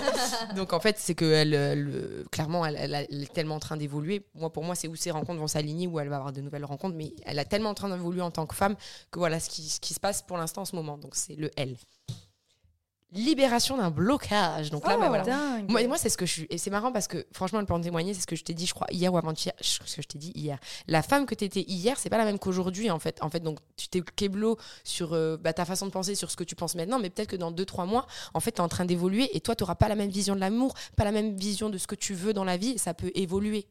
donc, 0.56 0.72
en 0.72 0.80
fait, 0.80 0.98
c'est 0.98 1.14
que 1.14 1.24
elle, 1.24 1.54
elle, 1.54 2.24
clairement, 2.30 2.66
elle, 2.66 2.76
elle 2.76 2.94
elle 2.94 3.22
est 3.22 3.32
tellement 3.32 3.56
en 3.56 3.60
train 3.60 3.76
d'évoluer. 3.76 4.26
Moi, 4.34 4.52
pour 4.52 4.64
moi, 4.64 4.74
c'est 4.74 4.88
où 4.88 4.96
ses 4.96 5.10
rencontres 5.10 5.40
vont 5.40 5.46
s'aligner, 5.46 5.86
où 5.86 5.98
elle 5.98 6.08
va 6.08 6.16
avoir 6.16 6.32
de 6.32 6.40
nouvelles 6.40 6.64
rencontres. 6.64 6.96
Mais 6.96 7.14
elle 7.24 7.38
a 7.38 7.44
tellement 7.44 7.70
en 7.70 7.74
train 7.74 7.88
d'évoluer 7.88 8.22
en 8.22 8.30
tant 8.30 8.46
que 8.46 8.54
femme 8.54 8.76
que 9.10 9.18
voilà 9.18 9.40
ce 9.40 9.48
qui, 9.48 9.68
ce 9.68 9.80
qui 9.80 9.94
se 9.94 10.00
passe 10.00 10.22
pour 10.22 10.36
l'instant 10.36 10.62
en 10.62 10.66
ce 10.66 10.76
moment. 10.76 10.98
Donc, 10.98 11.14
c'est 11.16 11.36
le 11.36 11.50
L. 11.56 11.76
Libération 13.14 13.76
d'un 13.76 13.90
blocage. 13.90 14.70
Donc 14.70 14.86
là, 14.86 14.94
Oh, 14.96 15.00
bah, 15.00 15.08
voilà. 15.08 15.24
Dingue. 15.24 15.70
Moi, 15.70 15.86
moi 15.86 15.96
c'est 15.96 16.08
ce 16.08 16.16
que 16.16 16.26
je 16.26 16.32
suis. 16.32 16.46
Et 16.50 16.58
c'est 16.58 16.70
marrant 16.70 16.92
parce 16.92 17.06
que, 17.06 17.24
franchement, 17.32 17.60
elle 17.60 17.66
peut 17.66 17.74
en 17.74 17.80
témoigner, 17.80 18.12
c'est 18.12 18.22
ce 18.22 18.26
que 18.26 18.36
je 18.36 18.44
t'ai 18.44 18.54
dit, 18.54 18.66
je 18.66 18.74
crois, 18.74 18.86
hier 18.90 19.12
ou 19.12 19.16
avant-hier. 19.16 19.54
Ce 19.60 19.78
que 19.78 20.02
je 20.02 20.08
t'ai 20.08 20.18
dit 20.18 20.32
hier. 20.34 20.58
La 20.88 21.02
femme 21.02 21.24
que 21.24 21.34
tu 21.34 21.44
étais 21.44 21.62
hier, 21.62 21.98
c'est 21.98 22.10
pas 22.10 22.18
la 22.18 22.24
même 22.24 22.38
qu'aujourd'hui, 22.38 22.90
en 22.90 22.98
fait. 22.98 23.18
En 23.22 23.30
fait, 23.30 23.40
donc, 23.40 23.58
tu 23.76 23.88
t'es 23.88 24.02
keblo 24.02 24.58
sur 24.82 25.12
euh, 25.12 25.36
bah, 25.36 25.52
ta 25.52 25.64
façon 25.64 25.86
de 25.86 25.90
penser, 25.92 26.14
sur 26.14 26.30
ce 26.30 26.36
que 26.36 26.44
tu 26.44 26.56
penses 26.56 26.74
maintenant, 26.74 26.98
mais 26.98 27.10
peut-être 27.10 27.30
que 27.30 27.36
dans 27.36 27.52
2-3 27.52 27.86
mois, 27.86 28.06
en 28.34 28.40
fait, 28.40 28.52
tu 28.52 28.56
es 28.56 28.60
en 28.60 28.68
train 28.68 28.84
d'évoluer 28.84 29.34
et 29.36 29.40
toi, 29.40 29.54
tu 29.54 29.64
pas 29.64 29.88
la 29.88 29.94
même 29.94 30.10
vision 30.10 30.34
de 30.34 30.40
l'amour, 30.40 30.74
pas 30.96 31.04
la 31.04 31.12
même 31.12 31.36
vision 31.36 31.70
de 31.70 31.78
ce 31.78 31.86
que 31.86 31.94
tu 31.94 32.14
veux 32.14 32.32
dans 32.32 32.44
la 32.44 32.56
vie, 32.56 32.70
et 32.70 32.78
ça 32.78 32.94
peut 32.94 33.10
évoluer. 33.14 33.66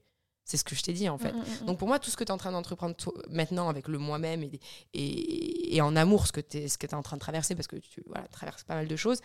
C'est 0.45 0.57
ce 0.57 0.63
que 0.65 0.75
je 0.75 0.83
t'ai 0.83 0.91
dit, 0.93 1.07
en 1.07 1.17
fait. 1.17 1.31
Mm, 1.31 1.37
mm, 1.37 1.61
mm. 1.61 1.65
Donc 1.65 1.79
pour 1.79 1.87
moi, 1.87 1.99
tout 1.99 2.09
ce 2.09 2.17
que 2.17 2.23
tu 2.23 2.29
es 2.29 2.31
en 2.33 2.37
train 2.37 2.51
d'entreprendre 2.51 2.95
maintenant 3.29 3.69
avec 3.69 3.87
le 3.87 3.97
moi-même 3.97 4.43
et, 4.43 4.59
et, 4.93 5.75
et 5.77 5.81
en 5.81 5.95
amour, 5.95 6.27
ce 6.27 6.31
que 6.33 6.41
tu 6.41 6.57
es, 6.57 6.67
ce 6.67 6.77
que 6.77 6.85
es 6.85 6.93
en 6.93 7.01
train 7.01 7.15
de 7.15 7.21
traverser, 7.21 7.55
parce 7.55 7.67
que 7.67 7.77
tu 7.77 8.03
voilà, 8.07 8.27
traverses 8.27 8.63
pas 8.63 8.75
mal 8.75 8.87
de 8.87 8.95
choses, 8.97 9.19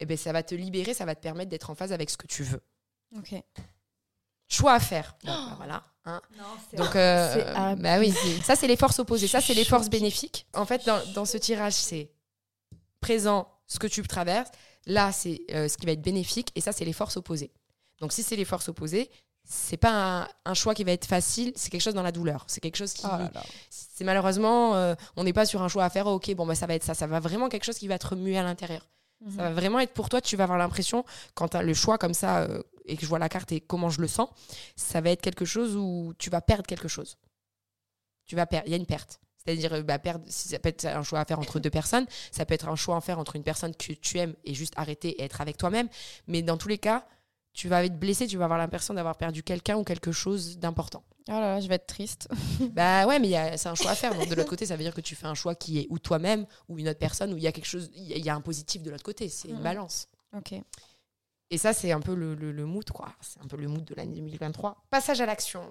eh 0.00 0.06
ben, 0.06 0.16
ça 0.16 0.32
va 0.32 0.42
te 0.42 0.54
libérer, 0.54 0.92
ça 0.94 1.04
va 1.06 1.14
te 1.14 1.20
permettre 1.22 1.50
d'être 1.50 1.70
en 1.70 1.74
phase 1.74 1.92
avec 1.92 2.10
ce 2.10 2.16
que 2.18 2.26
tu 2.26 2.42
veux. 2.42 2.60
Ok. 3.16 3.34
Choix 4.48 4.74
à 4.74 4.80
faire. 4.80 5.16
Bon, 5.24 5.32
bah, 5.32 5.54
voilà. 5.56 5.84
hein. 6.04 6.20
Donc, 6.76 6.88
c'est 6.92 6.98
euh, 6.98 7.76
bah 7.76 7.98
oui. 7.98 8.12
Ça, 8.44 8.54
c'est 8.56 8.66
les 8.68 8.76
forces 8.76 8.98
opposées. 8.98 9.28
Ça, 9.28 9.40
c'est 9.40 9.54
les 9.54 9.64
forces 9.64 9.88
bénéfiques. 9.88 10.46
En 10.54 10.66
fait, 10.66 10.84
dans, 10.84 11.00
dans 11.14 11.24
ce 11.24 11.38
tirage, 11.38 11.72
c'est 11.74 12.10
présent 13.00 13.48
ce 13.66 13.78
que 13.78 13.86
tu 13.86 14.02
traverses. 14.02 14.50
Là, 14.86 15.12
c'est 15.12 15.40
euh, 15.52 15.68
ce 15.68 15.78
qui 15.78 15.86
va 15.86 15.92
être 15.92 16.02
bénéfique. 16.02 16.50
Et 16.54 16.60
ça, 16.60 16.72
c'est 16.72 16.84
les 16.84 16.92
forces 16.92 17.16
opposées. 17.16 17.50
Donc, 18.00 18.12
si 18.12 18.22
c'est 18.22 18.36
les 18.36 18.44
forces 18.44 18.68
opposées, 18.68 19.10
c'est 19.52 19.76
pas 19.76 20.22
un, 20.22 20.28
un 20.44 20.54
choix 20.54 20.74
qui 20.74 20.84
va 20.84 20.92
être 20.92 21.06
facile. 21.06 21.52
C'est 21.56 21.70
quelque 21.70 21.80
chose 21.80 21.94
dans 21.94 22.04
la 22.04 22.12
douleur. 22.12 22.44
C'est 22.46 22.60
quelque 22.60 22.76
chose 22.76 22.92
qui. 22.92 23.04
Oh 23.04 23.18
là. 23.18 23.42
C'est 23.68 24.04
malheureusement, 24.04 24.76
euh, 24.76 24.94
on 25.16 25.24
n'est 25.24 25.32
pas 25.32 25.44
sur 25.44 25.60
un 25.60 25.66
choix 25.66 25.84
à 25.84 25.90
faire. 25.90 26.06
ok, 26.06 26.32
bon, 26.36 26.46
bah, 26.46 26.54
ça 26.54 26.68
va 26.68 26.74
être 26.76 26.84
ça. 26.84 26.94
Ça 26.94 27.08
va 27.08 27.18
vraiment 27.18 27.48
quelque 27.48 27.64
chose 27.64 27.76
qui 27.76 27.88
va 27.88 27.98
te 27.98 28.06
remuer 28.06 28.38
à 28.38 28.44
l'intérieur. 28.44 28.86
Mhm. 29.22 29.36
Ça 29.36 29.42
va 29.42 29.50
vraiment 29.52 29.80
être 29.80 29.92
pour 29.92 30.08
toi, 30.08 30.20
tu 30.20 30.36
vas 30.36 30.44
avoir 30.44 30.56
l'impression, 30.56 31.04
quand 31.34 31.48
tu 31.48 31.56
as 31.56 31.62
le 31.62 31.74
choix 31.74 31.98
comme 31.98 32.14
ça, 32.14 32.42
euh, 32.42 32.62
et 32.86 32.94
que 32.94 33.02
je 33.02 33.06
vois 33.08 33.18
la 33.18 33.28
carte 33.28 33.50
et 33.50 33.60
comment 33.60 33.90
je 33.90 34.00
le 34.00 34.06
sens, 34.06 34.28
ça 34.76 35.00
va 35.00 35.10
être 35.10 35.20
quelque 35.20 35.44
chose 35.44 35.74
où 35.74 36.14
tu 36.16 36.30
vas 36.30 36.40
perdre 36.40 36.64
quelque 36.64 36.88
chose. 36.88 37.18
Tu 38.26 38.36
vas 38.36 38.46
perdre, 38.46 38.68
il 38.68 38.70
y 38.70 38.74
a 38.74 38.78
une 38.78 38.86
perte. 38.86 39.20
C'est-à-dire, 39.44 39.72
euh, 39.72 39.82
bah, 39.82 39.98
perdre, 39.98 40.24
si 40.28 40.48
ça 40.48 40.60
peut 40.60 40.68
être 40.68 40.86
un 40.86 41.02
choix 41.02 41.18
à 41.18 41.24
faire 41.24 41.40
entre 41.40 41.58
deux 41.58 41.70
personnes, 41.70 42.06
ça 42.30 42.46
peut 42.46 42.54
être 42.54 42.68
un 42.68 42.76
choix 42.76 42.96
à 42.96 43.00
faire 43.00 43.18
entre 43.18 43.34
une 43.34 43.42
personne 43.42 43.74
que 43.74 43.94
tu 43.94 44.18
aimes 44.18 44.36
et 44.44 44.54
juste 44.54 44.74
arrêter 44.76 45.20
et 45.20 45.24
être 45.24 45.40
avec 45.40 45.56
toi-même. 45.56 45.88
Mais 46.28 46.40
dans 46.42 46.56
tous 46.56 46.68
les 46.68 46.78
cas, 46.78 47.04
tu 47.52 47.68
vas 47.68 47.84
être 47.84 47.98
blessé, 47.98 48.26
tu 48.26 48.36
vas 48.36 48.44
avoir 48.44 48.58
l'impression 48.58 48.94
d'avoir 48.94 49.16
perdu 49.16 49.42
quelqu'un 49.42 49.76
ou 49.76 49.84
quelque 49.84 50.12
chose 50.12 50.58
d'important. 50.58 51.02
Oh 51.28 51.32
là 51.32 51.40
là, 51.40 51.60
je 51.60 51.68
vais 51.68 51.74
être 51.76 51.86
triste. 51.86 52.28
Bah 52.72 53.06
ouais, 53.06 53.18
mais 53.18 53.28
il 53.28 53.32
y 53.32 53.36
a- 53.36 53.56
c'est 53.56 53.68
un 53.68 53.74
choix 53.74 53.90
à 53.90 53.94
faire. 53.94 54.14
Donc 54.14 54.28
de 54.28 54.34
l'autre 54.34 54.48
côté, 54.50 54.66
ça 54.66 54.76
veut 54.76 54.82
dire 54.82 54.94
que 54.94 55.00
tu 55.00 55.14
fais 55.14 55.26
un 55.26 55.34
choix 55.34 55.54
qui 55.54 55.78
est 55.80 55.86
ou 55.90 55.98
toi-même 55.98 56.46
ou 56.68 56.78
une 56.78 56.88
autre 56.88 56.98
personne, 56.98 57.32
où 57.32 57.36
il 57.36 57.42
y 57.42 57.46
a 57.46 57.52
quelque 57.52 57.66
chose, 57.66 57.90
il 57.94 58.04
y 58.04 58.12
a- 58.14 58.16
il 58.16 58.24
y 58.24 58.30
a 58.30 58.34
un 58.34 58.40
positif 58.40 58.82
de 58.82 58.90
l'autre 58.90 59.02
côté. 59.04 59.28
C'est 59.28 59.48
une 59.48 59.56
Mhm. 59.56 59.62
balance. 59.62 60.06
Ok. 60.36 60.54
Et 61.50 61.58
ça, 61.58 61.72
c'est 61.72 61.90
un 61.92 62.00
peu 62.00 62.14
le, 62.14 62.34
le, 62.36 62.52
le 62.52 62.64
mood, 62.64 62.88
quoi. 62.90 63.12
C'est 63.20 63.40
un 63.42 63.46
peu 63.48 63.56
le 63.56 63.66
mood 63.68 63.84
de 63.84 63.94
l'année 63.96 64.14
2023. 64.14 64.84
Passage 64.90 65.20
à 65.20 65.26
l'action. 65.26 65.62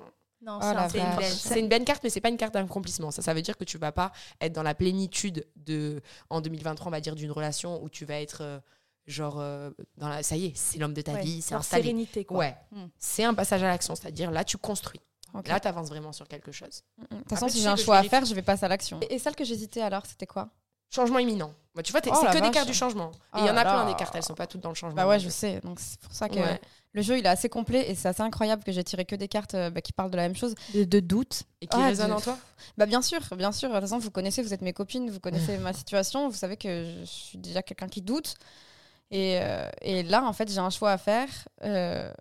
Non, 0.42 0.60
Oh 0.62 0.66
une, 0.66 1.16
belle- 1.18 1.24
c'est 1.32 1.60
une 1.60 1.68
belle 1.68 1.84
carte, 1.84 2.02
mais 2.04 2.10
c'est 2.10 2.22
pas 2.22 2.30
une 2.30 2.38
carte 2.38 2.54
d'accomplissement. 2.54 3.12
Ça, 3.12 3.22
ça 3.22 3.34
veut 3.34 3.42
dire 3.42 3.58
que 3.58 3.66
tu 3.66 3.78
vas 3.78 3.92
pas 3.92 4.12
être 4.40 4.54
dans 4.54 4.64
la 4.64 4.74
plénitude 4.74 5.46
de, 5.58 6.02
en 6.30 6.40
2023, 6.42 6.88
on 6.88 6.92
va 6.92 7.02
dire, 7.02 7.16
d'une 7.16 7.32
relation 7.32 7.82
où 7.84 7.90
tu 7.90 8.06
vas 8.06 8.22
être 8.22 8.42
euh, 8.42 8.60
genre, 9.10 9.40
euh, 9.40 9.72
dans 9.98 10.08
la, 10.08 10.24
ça 10.24 10.36
y 10.36 10.46
est, 10.46 10.52
c'est 10.56 10.78
l'homme 10.80 10.94
de 10.94 11.02
ta 11.02 11.14
Ouais, 11.14 11.22
vie, 11.22 11.42
c'est 11.42 11.56
installé. 11.56 11.84
sérénité 11.84 12.26
quoi. 12.26 12.38
Ouais, 12.38 12.56
Mm. 12.72 12.84
c'est 12.98 13.24
un 13.24 13.34
passage 13.34 13.64
à 13.64 13.68
l'action, 13.68 13.96
c'est-à-dire 13.96 14.32
là, 14.32 14.44
tu 14.44 14.58
construis. 14.58 15.02
Là, 15.46 15.60
tu 15.60 15.68
avances 15.68 15.90
vraiment 15.90 16.12
sur 16.12 16.28
quelque 16.28 16.52
chose. 16.52 16.82
Mm, 16.98 17.02
mm. 17.04 17.08
De 17.10 17.16
toute 17.24 17.30
façon, 17.30 17.48
si 17.50 17.62
j'ai 17.62 17.68
un 17.68 17.76
choix 17.76 17.98
à 17.98 18.04
faire, 18.04 18.26
je 18.26 18.34
vais 18.34 18.42
passer 18.42 18.66
à 18.66 18.68
l'action. 18.68 19.00
Et, 19.02 19.16
et 19.16 19.20
celle 19.20 19.36
que 19.36 19.44
j'hésitais 19.44 19.82
alors, 19.82 20.06
c'était 20.06 20.26
quoi? 20.26 20.50
Changement 20.92 21.20
imminent. 21.20 21.54
Bah, 21.76 21.84
tu 21.84 21.92
vois, 21.92 22.02
t'es- 22.02 22.10
Oh 22.12 22.18
c'est 22.20 22.36
que 22.40 22.44
des 22.44 22.50
cartes 22.50 22.68
du 22.68 22.74
changement. 22.74 23.12
Et 23.36 23.40
il 23.40 23.44
Oh 23.44 23.46
y 23.46 23.50
en 23.50 23.58
a 23.58 23.64
là 23.64 23.74
plein 23.74 23.86
des 23.86 23.94
cartes, 23.96 24.16
elles 24.16 24.24
sont 24.24 24.34
pas 24.34 24.48
toutes 24.48 24.62
dans 24.62 24.70
le 24.70 24.76
changement. 24.76 24.96
Bah 24.96 25.08
ouais, 25.08 25.20
je 25.20 25.30
sais. 25.30 25.60
Donc 25.64 25.80
c'est 25.80 26.00
pour 26.00 26.12
ça 26.14 26.28
que 26.30 26.34
Ouais. 26.40 26.60
le 26.94 27.02
jeu 27.04 27.20
il 27.20 27.26
est 27.26 27.30
assez 27.30 27.48
complet 27.48 27.92
et 27.92 27.94
c'est 27.94 28.08
assez 28.08 28.24
incroyable 28.24 28.64
que 28.64 28.72
j'ai 28.72 28.84
tiré 28.84 29.06
que 29.06 29.16
des 29.16 29.28
cartes 29.28 29.54
euh, 29.54 29.70
bah, 29.70 29.82
qui 29.82 29.94
parlent 29.94 30.10
de 30.10 30.18
la 30.18 30.24
même 30.24 30.36
chose. 30.36 30.56
De, 30.74 30.84
de 30.84 31.00
doute. 31.00 31.44
Et 31.62 31.68
qui 31.68 31.78
Ouais, 31.78 31.86
résonne 31.86 32.08
de- 32.10 32.14
en 32.16 32.20
toi? 32.22 32.36
Bah 32.80 32.88
bien 32.88 33.04
sûr, 33.04 33.20
bien 33.38 33.52
sûr. 33.52 33.70
De 33.70 33.74
toute 33.76 33.82
façon, 33.84 34.00
vous 34.00 34.10
connaissez, 34.10 34.42
vous 34.42 34.52
êtes 34.52 34.64
mes 34.64 34.74
copines, 34.74 35.12
vous 35.12 35.20
connaissez 35.20 35.60
ma 35.60 35.74
situation, 35.74 36.28
vous 36.28 36.36
savez 36.36 36.58
que 36.58 36.92
je 37.02 37.06
suis 37.06 37.38
déjà 37.38 37.62
quelqu'un 37.62 37.88
qui 37.88 38.02
doute. 38.02 38.34
Et, 39.12 39.40
euh, 39.42 39.68
et 39.82 40.04
là, 40.04 40.24
en 40.24 40.34
fait, 40.34 40.52
j'ai 40.52 40.60
un 40.60 40.70
choix 40.70 40.92
à 40.92 40.98
faire, 40.98 41.30
euh, 41.64 42.12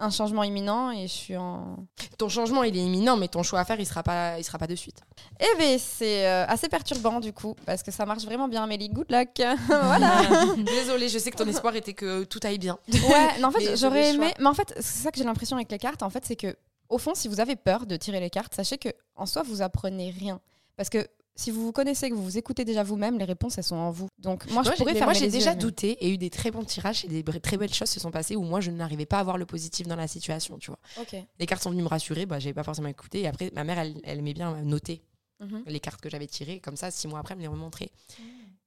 un 0.00 0.10
changement 0.10 0.42
imminent 0.42 0.90
et 0.90 1.02
je 1.02 1.12
suis 1.12 1.36
en. 1.36 1.76
Ton 2.18 2.28
changement, 2.28 2.62
il 2.62 2.76
est 2.76 2.82
imminent, 2.82 3.16
mais 3.16 3.28
ton 3.28 3.42
choix 3.42 3.60
à 3.60 3.64
faire, 3.64 3.78
il 3.78 3.86
sera 3.86 4.02
pas, 4.02 4.38
il 4.38 4.44
sera 4.44 4.58
pas 4.58 4.66
de 4.66 4.74
suite. 4.74 5.02
Eh 5.38 5.58
ben, 5.58 5.78
c'est 5.78 6.26
euh, 6.26 6.46
assez 6.46 6.68
perturbant 6.68 7.20
du 7.20 7.32
coup 7.32 7.54
parce 7.66 7.82
que 7.82 7.90
ça 7.90 8.06
marche 8.06 8.24
vraiment 8.24 8.48
bien, 8.48 8.64
Amélie. 8.64 8.88
Good 8.88 9.10
luck. 9.10 9.28
voilà. 9.66 10.22
Désolée, 10.56 11.08
je 11.08 11.18
sais 11.18 11.30
que 11.30 11.36
ton 11.36 11.46
espoir 11.46 11.76
était 11.76 11.92
que 11.92 12.24
tout 12.24 12.40
aille 12.44 12.58
bien. 12.58 12.78
Ouais, 12.88 13.28
mais 13.38 13.44
en 13.44 13.50
fait, 13.50 13.76
j'aurais 13.80 14.14
aimé. 14.14 14.32
Mais 14.38 14.46
en 14.46 14.54
fait, 14.54 14.72
c'est 14.76 15.02
ça 15.02 15.10
que 15.10 15.18
j'ai 15.18 15.24
l'impression 15.24 15.56
avec 15.56 15.70
les 15.70 15.78
cartes. 15.78 16.02
En 16.02 16.10
fait, 16.10 16.24
c'est 16.24 16.36
que, 16.36 16.56
au 16.88 16.98
fond, 16.98 17.14
si 17.14 17.28
vous 17.28 17.40
avez 17.40 17.56
peur 17.56 17.86
de 17.86 17.96
tirer 17.96 18.20
les 18.20 18.30
cartes, 18.30 18.54
sachez 18.54 18.78
que 18.78 18.88
en 19.16 19.26
soi, 19.26 19.42
vous 19.42 19.60
apprenez 19.60 20.10
rien. 20.10 20.40
Parce 20.76 20.88
que 20.88 21.06
si 21.36 21.50
vous 21.50 21.62
vous 21.64 21.72
connaissez, 21.72 22.10
que 22.10 22.14
vous 22.14 22.22
vous 22.24 22.36
écoutez 22.38 22.64
déjà 22.64 22.82
vous-même, 22.82 23.18
les 23.18 23.24
réponses, 23.24 23.56
elles 23.58 23.64
sont 23.64 23.76
en 23.76 23.90
vous. 23.90 24.08
Donc, 24.18 24.44
moi, 24.46 24.54
Moi, 24.54 24.62
je 24.64 24.70
j'ai- 24.70 24.76
pourrais 24.76 24.94
faire 24.94 25.04
moi, 25.04 25.14
j'ai 25.14 25.28
déjà 25.28 25.54
douté 25.54 25.92
et 26.04 26.10
eu 26.12 26.18
des 26.18 26.28
très 26.30 26.50
bons 26.50 26.64
tirages 26.64 27.04
et 27.04 27.08
des 27.08 27.22
très 27.40 27.56
belles 27.56 27.72
choses 27.72 27.88
se 27.88 27.98
sont 28.00 28.10
passées 28.10 28.36
où 28.36 28.42
moi, 28.42 28.60
je 28.60 28.70
n'arrivais 28.70 29.06
pas 29.06 29.18
à 29.20 29.22
voir 29.22 29.38
le 29.38 29.46
positif 29.46 29.86
dans 29.86 29.96
la 29.96 30.06
situation, 30.08 30.58
tu 30.58 30.70
vois. 30.70 30.78
Ok. 31.00 31.16
Les 31.38 31.46
cartes 31.46 31.62
sont 31.62 31.70
venues 31.70 31.82
me 31.82 31.88
rassurer, 31.88 32.26
bah, 32.26 32.38
j'avais 32.38 32.52
pas 32.54 32.64
forcément 32.64 32.88
écouté. 32.88 33.20
Et 33.22 33.26
après, 33.26 33.50
ma 33.54 33.64
mère, 33.64 33.78
elle, 33.78 33.94
elle 34.04 34.18
aimait 34.18 34.34
bien 34.34 34.54
noter 34.62 35.02
Mhm. 35.40 35.62
les 35.66 35.80
cartes 35.80 36.00
que 36.02 36.10
j'avais 36.10 36.26
tirées. 36.26 36.60
Comme 36.60 36.76
ça, 36.76 36.90
six 36.90 37.08
mois 37.08 37.20
après, 37.20 37.32
elle 37.32 37.38
me 37.38 37.42
les 37.42 37.48
remontrait. 37.48 37.90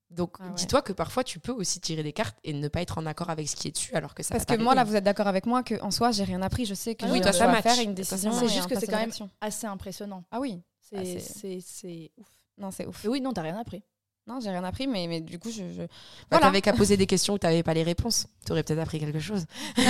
Donc, 0.09 0.37
Ah 0.39 0.45
ouais. 0.45 0.53
dis-toi 0.55 0.81
que 0.83 0.93
parfois, 0.93 1.23
tu 1.23 1.39
peux 1.39 1.51
aussi 1.51 1.79
tirer 1.79 2.03
des 2.03 2.13
cartes 2.13 2.37
et 2.43 2.53
ne 2.53 2.67
pas 2.67 2.81
être 2.81 2.97
en 2.99 3.05
accord 3.07 3.29
avec 3.31 3.47
ce 3.49 3.55
qui 3.55 3.67
est 3.67 3.71
dessus, 3.71 3.93
alors 3.95 4.13
que 4.13 4.21
ça 4.21 4.35
Parce 4.35 4.45
que 4.45 4.55
moi, 4.61 4.75
là, 4.75 4.83
vous 4.83 4.95
êtes 4.95 5.03
d'accord 5.03 5.25
avec 5.27 5.45
moi 5.47 5.63
que 5.63 5.79
en 5.81 5.89
soi, 5.91 6.11
j'ai 6.11 6.23
rien 6.23 6.41
appris. 6.43 6.65
Je 6.65 6.75
sais 6.75 6.93
que 6.95 7.05
Ah 7.05 7.11
oui, 7.11 7.19
toi, 7.21 7.31
ça 7.33 7.51
faire 7.61 7.79
et 7.79 7.83
une 7.83 7.93
décision. 7.95 8.31
C'est 8.31 8.45
et 8.45 8.49
juste 8.49 8.67
que 8.67 8.79
c'est 8.79 8.87
quand 8.87 8.97
même 8.99 9.11
assez 9.41 9.65
impressionnant. 9.67 10.23
Ah 10.31 10.39
oui. 10.39 10.61
Ah, 10.95 10.99
C'est 11.03 11.19
c'est- 11.19 11.39
c'est- 11.39 11.59
c'est 11.65 12.11
ouf. 12.17 12.27
Non, 12.57 12.71
c'est 12.71 12.85
ouf. 12.85 13.03
Et 13.05 13.07
oui, 13.07 13.21
non, 13.21 13.31
t'as 13.33 13.41
rien 13.41 13.57
appris. 13.59 13.83
Non, 14.25 14.39
j'ai 14.39 14.49
rien 14.51 14.63
appris, 14.63 14.87
mais, 14.87 15.07
mais 15.07 15.19
du 15.19 15.37
coup, 15.37 15.51
je. 15.51 15.69
je- 15.71 15.81
Bah, 15.81 15.87
Voilà. 16.31 16.45
T'avais 16.47 16.61
qu'à 16.61 16.71
poser 16.73 16.95
des 16.95 17.07
questions 17.07 17.33
où 17.33 17.37
t'avais 17.37 17.61
pas 17.63 17.73
les 17.73 17.83
réponses. 17.83 18.27
T'aurais 18.45 18.63
peut-être 18.63 18.79
appris 18.79 18.99
quelque 18.99 19.19
chose. 19.19 19.45
Mais 19.75 19.83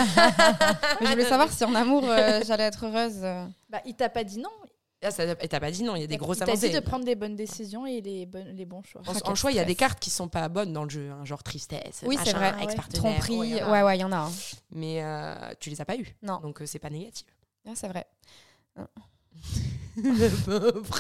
je 1.06 1.08
voulais 1.12 1.26
savoir 1.26 1.52
si 1.52 1.64
en 1.64 1.76
amour, 1.76 2.04
euh, 2.10 2.42
j'allais 2.46 2.64
être 2.64 2.86
heureuse. 2.88 3.20
euh. 3.22 3.46
Bah, 3.70 3.80
il 3.86 3.94
t'a 3.96 4.10
pas 4.10 4.24
dit 4.24 4.40
non. 4.40 4.50
Ah, 5.06 5.12
ça- 5.12 5.24
et 5.26 5.48
t'as 5.50 5.60
pas 5.60 5.70
dit 5.70 5.84
non, 5.84 5.96
il 5.98 6.02
y 6.02 6.04
a 6.06 6.08
des 6.08 6.18
grosses 6.18 6.38
il 6.38 6.40
t'a 6.40 6.46
avancées. 6.46 6.70
dit 6.70 6.76
de 6.76 6.80
prendre 6.80 7.04
des 7.06 7.14
bonnes 7.16 7.36
décisions 7.36 7.86
et 7.86 8.00
les, 8.02 8.26
bonnes, 8.26 8.56
les 8.56 8.66
bons 8.66 8.82
choix. 8.84 9.02
En, 9.06 9.32
en 9.32 9.36
choix, 9.36 9.52
il 9.52 9.58
y 9.58 9.60
a 9.60 9.66
des 9.66 9.76
cartes 9.76 10.00
qui 10.00 10.10
sont 10.10 10.30
pas 10.30 10.48
bonnes 10.50 10.72
dans 10.74 10.86
le 10.86 10.90
jeu, 10.90 11.12
hein, 11.12 11.24
genre 11.26 11.44
tristesse, 11.44 12.02
Oui, 12.06 12.18
c'est 12.24 12.34
machin, 12.34 12.38
vrai. 12.52 12.56
Ouais. 12.56 12.64
ex-partenaire, 12.64 13.12
Tromperie. 13.20 13.38
ouais, 13.38 13.48
il 13.50 13.64
ouais, 13.66 13.84
ouais, 13.84 13.98
il 13.98 14.02
y 14.02 14.04
en 14.06 14.14
a. 14.14 14.18
hein. 14.18 14.32
Mais 14.72 15.04
euh, 15.04 15.36
tu 15.60 15.70
les 15.70 15.80
as 15.82 15.86
pas 15.86 15.98
eues, 15.98 16.08
Non. 16.24 16.40
donc 16.40 16.62
euh, 16.62 16.66
c'est 16.66 16.80
pas 16.80 16.90
négatif. 16.90 17.28
Ah, 17.68 17.72
c'est 17.76 17.90
vrai. 17.90 18.08
Le 19.96 20.46
pauvre. 20.46 21.00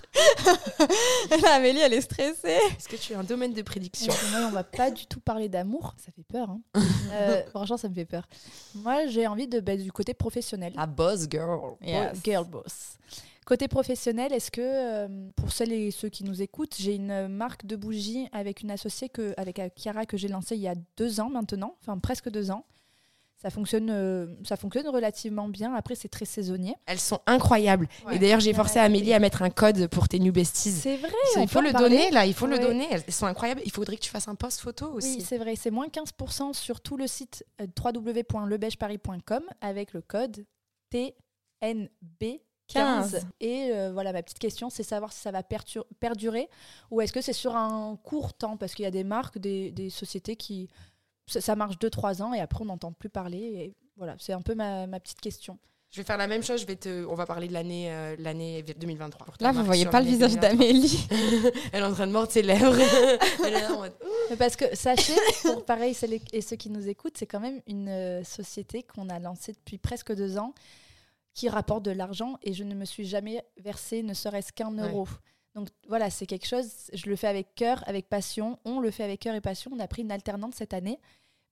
La 1.43 1.53
Amélie, 1.55 1.79
elle 1.79 1.93
est 1.93 2.01
stressée. 2.01 2.59
Est-ce 2.77 2.87
que 2.87 2.95
tu 2.95 3.13
as 3.13 3.19
un 3.19 3.23
domaine 3.23 3.53
de 3.53 3.61
prédiction? 3.61 4.13
Moi, 4.31 4.41
on 4.47 4.51
va 4.51 4.63
pas 4.63 4.91
du 4.91 5.05
tout 5.05 5.19
parler 5.19 5.49
d'amour. 5.49 5.95
Ça 5.97 6.11
fait 6.11 6.23
peur. 6.23 6.49
Hein. 6.49 6.61
Euh, 7.13 7.43
franchement, 7.49 7.77
ça 7.77 7.89
me 7.89 7.93
fait 7.93 8.05
peur. 8.05 8.27
Moi, 8.73 9.05
j'ai 9.05 9.27
envie 9.27 9.47
de 9.47 9.59
bah, 9.59 9.77
du 9.77 9.91
côté 9.91 10.15
professionnel. 10.15 10.73
La 10.75 10.87
boss 10.87 11.27
girl. 11.29 11.75
Girl 12.23 12.43
boss. 12.47 12.97
Côté 13.45 13.67
professionnel, 13.67 14.33
est-ce 14.33 14.49
que 14.49 14.61
euh, 14.61 15.29
pour 15.35 15.51
celles 15.51 15.73
et 15.73 15.91
ceux 15.91 16.09
qui 16.09 16.23
nous 16.23 16.41
écoutent, 16.41 16.75
j'ai 16.79 16.95
une 16.95 17.27
marque 17.27 17.67
de 17.67 17.75
bougies 17.75 18.27
avec 18.31 18.61
une 18.61 18.71
associée 18.71 19.09
que, 19.09 19.33
avec 19.37 19.61
Chiara 19.75 20.07
que 20.07 20.17
j'ai 20.17 20.27
lancée 20.27 20.55
il 20.55 20.61
y 20.61 20.67
a 20.67 20.75
deux 20.97 21.19
ans 21.19 21.29
maintenant, 21.29 21.75
enfin 21.81 21.99
presque 21.99 22.29
deux 22.29 22.49
ans. 22.49 22.65
Ça 23.43 23.49
fonctionne, 23.49 23.89
euh, 23.89 24.27
ça 24.45 24.55
fonctionne 24.55 24.87
relativement 24.87 25.49
bien. 25.49 25.73
Après, 25.75 25.95
c'est 25.95 26.07
très 26.07 26.23
saisonnier. 26.23 26.75
Elles 26.85 26.99
sont 26.99 27.19
incroyables. 27.25 27.89
Ouais. 28.07 28.15
Et 28.15 28.19
d'ailleurs, 28.19 28.39
j'ai 28.39 28.51
Ouais. 28.51 28.55
forcé 28.55 28.79
Amélie 28.79 29.13
à 29.13 29.19
mettre 29.19 29.41
un 29.41 29.49
code 29.49 29.87
pour 29.87 30.07
tes 30.07 30.17
new 30.19 30.31
besties. 30.31 30.71
C'est 30.71 30.95
vrai. 30.95 31.11
il 31.41 31.47
faut 31.49 31.59
le 31.59 31.71
parler. 31.73 31.89
donner, 31.89 32.11
là, 32.11 32.25
il 32.25 32.33
faut 32.33 32.47
le 32.47 32.57
donner. 32.57 32.87
Elles 32.89 33.03
sont 33.13 33.25
incroyables. 33.25 33.61
Il 33.65 33.71
faudrait 33.71 33.97
que 33.97 34.01
tu 34.01 34.09
fasses 34.09 34.29
un 34.29 34.35
post 34.35 34.61
photo 34.61 34.91
aussi. 34.93 35.17
Oui, 35.17 35.21
c'est 35.27 35.37
vrai. 35.37 35.55
C'est 35.57 35.71
moins 35.71 35.87
15% 35.89 36.53
sur 36.53 36.79
tout 36.79 36.95
le 36.95 37.05
site 37.05 37.45
euh, 37.61 37.67
www.lebeigeparis.com 37.83 39.43
avec 39.61 39.91
le 39.93 40.01
code 40.01 40.45
TNB. 40.89 42.39
15. 42.67 43.11
15. 43.11 43.27
Et 43.41 43.71
euh, 43.73 43.91
voilà, 43.91 44.13
ma 44.13 44.23
petite 44.23 44.39
question, 44.39 44.69
c'est 44.69 44.83
savoir 44.83 45.11
si 45.11 45.19
ça 45.19 45.31
va 45.31 45.43
perdurer 45.99 46.47
ou 46.91 47.01
est-ce 47.01 47.11
que 47.11 47.19
c'est 47.21 47.33
sur 47.33 47.55
un 47.57 47.97
court 48.03 48.33
temps? 48.33 48.55
Parce 48.55 48.73
qu'il 48.73 48.83
y 48.83 48.87
a 48.87 48.91
des 48.91 49.03
marques, 49.03 49.37
des, 49.37 49.71
des 49.71 49.89
sociétés 49.89 50.35
qui. 50.37 50.69
Ça, 51.27 51.41
ça 51.41 51.55
marche 51.55 51.77
2-3 51.77 52.21
ans 52.21 52.33
et 52.33 52.39
après 52.39 52.61
on 52.61 52.65
n'entend 52.65 52.91
plus 52.91 53.09
parler. 53.09 53.37
Et 53.37 53.75
voilà, 53.97 54.15
c'est 54.19 54.33
un 54.33 54.41
peu 54.41 54.55
ma, 54.55 54.87
ma 54.87 54.99
petite 54.99 55.21
question. 55.21 55.57
Je 55.91 56.01
vais 56.01 56.03
faire 56.05 56.17
la 56.17 56.25
même 56.27 56.41
chose. 56.41 56.61
Je 56.61 56.65
vais 56.65 56.75
te... 56.75 57.05
On 57.05 57.13
va 57.13 57.27
parler 57.27 57.47
de 57.47 57.53
l'année 57.53 57.91
euh, 57.91 58.15
l'année 58.17 58.63
2023. 58.63 59.25
pour 59.27 59.37
ta 59.37 59.45
Là, 59.45 59.51
vous 59.51 59.63
voyez 59.63 59.85
pas 59.85 60.01
le 60.01 60.07
visage 60.07 60.31
2023. 60.33 60.49
d'Amélie. 60.57 61.07
Elle 61.71 61.83
est 61.83 61.85
en 61.85 61.93
train 61.93 62.07
de 62.07 62.11
mordre 62.11 62.31
ses 62.31 62.41
lèvres. 62.41 62.73
Elle 63.45 63.53
est 63.53 63.61
là 63.61 63.73
en 63.73 63.77
mode, 63.77 63.93
Mais 64.31 64.35
Parce 64.35 64.55
que 64.55 64.75
sachez, 64.75 65.13
pour 65.43 65.63
pareil, 65.65 65.93
celles 65.93 66.19
et 66.31 66.41
ceux 66.41 66.55
qui 66.55 66.71
nous 66.71 66.89
écoutent, 66.89 67.15
c'est 67.17 67.27
quand 67.27 67.39
même 67.39 67.61
une 67.67 67.89
euh, 67.89 68.23
société 68.23 68.81
qu'on 68.81 69.07
a 69.09 69.19
lancée 69.19 69.53
depuis 69.53 69.77
presque 69.77 70.15
deux 70.15 70.39
ans 70.39 70.55
qui 71.35 71.47
rapporte 71.47 71.83
de 71.83 71.91
l'argent 71.91 72.37
et 72.41 72.53
je 72.53 72.63
ne 72.63 72.73
me 72.73 72.85
suis 72.85 73.05
jamais 73.05 73.43
versé 73.57 74.01
ne 74.01 74.15
serait-ce 74.15 74.51
qu'un 74.51 74.75
Ouais. 74.75 74.89
euro. 74.89 75.07
Donc 75.55 75.69
voilà, 75.87 76.09
c'est 76.09 76.25
quelque 76.25 76.47
chose, 76.47 76.67
je 76.93 77.07
le 77.09 77.15
fais 77.15 77.27
avec 77.27 77.53
cœur, 77.55 77.83
avec 77.87 78.09
passion. 78.09 78.59
On 78.65 78.79
le 78.79 78.91
fait 78.91 79.03
avec 79.03 79.19
cœur 79.19 79.35
et 79.35 79.41
passion. 79.41 79.71
On 79.73 79.79
a 79.79 79.87
pris 79.87 80.01
une 80.01 80.11
alternante 80.11 80.55
cette 80.55 80.73
année. 80.73 80.99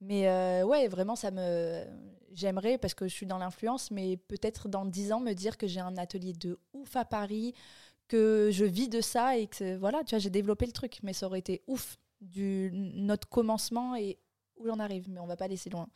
Mais 0.02 0.28
euh, 0.28 0.64
ouais, 0.64 0.88
vraiment, 0.88 1.16
ça 1.16 1.30
me. 1.32 1.86
J'aimerais, 2.34 2.78
parce 2.78 2.94
que 2.94 3.08
je 3.08 3.14
suis 3.14 3.26
dans 3.26 3.38
l'influence, 3.38 3.92
mais 3.92 4.18
peut-être 4.18 4.70
dans 4.70 4.86
dix 4.86 5.12
ans, 5.12 5.20
me 5.20 5.34
dire 5.34 5.58
que 5.58 5.68
j'ai 5.68 5.82
un 5.82 5.98
atelier 5.98 6.34
de 6.34 6.58
ouf 6.74 6.96
à 6.96 7.06
Paris, 7.06 7.54
que 8.08 8.50
je 8.52 8.66
vis 8.66 8.88
de 8.90 9.02
ça 9.02 9.38
et 9.38 9.48
que 9.48 9.76
voilà, 9.78 10.04
tu 10.04 10.12
vois, 10.16 10.20
j'ai 10.20 10.30
développé 10.30 10.66
le 10.66 10.72
truc. 10.72 11.00
Mais 11.04 11.14
ça 11.14 11.28
aurait 11.28 11.40
été 11.40 11.62
ouf 11.68 11.98
du 12.22 12.72
notre 12.74 13.30
commencement 13.30 13.96
et 13.96 14.18
où 14.56 14.66
j'en 14.66 14.80
arrive. 14.80 15.10
Mais 15.10 15.20
on 15.20 15.28
va 15.28 15.38
pas 15.38 15.48
si 15.56 15.70
loin. 15.70 15.88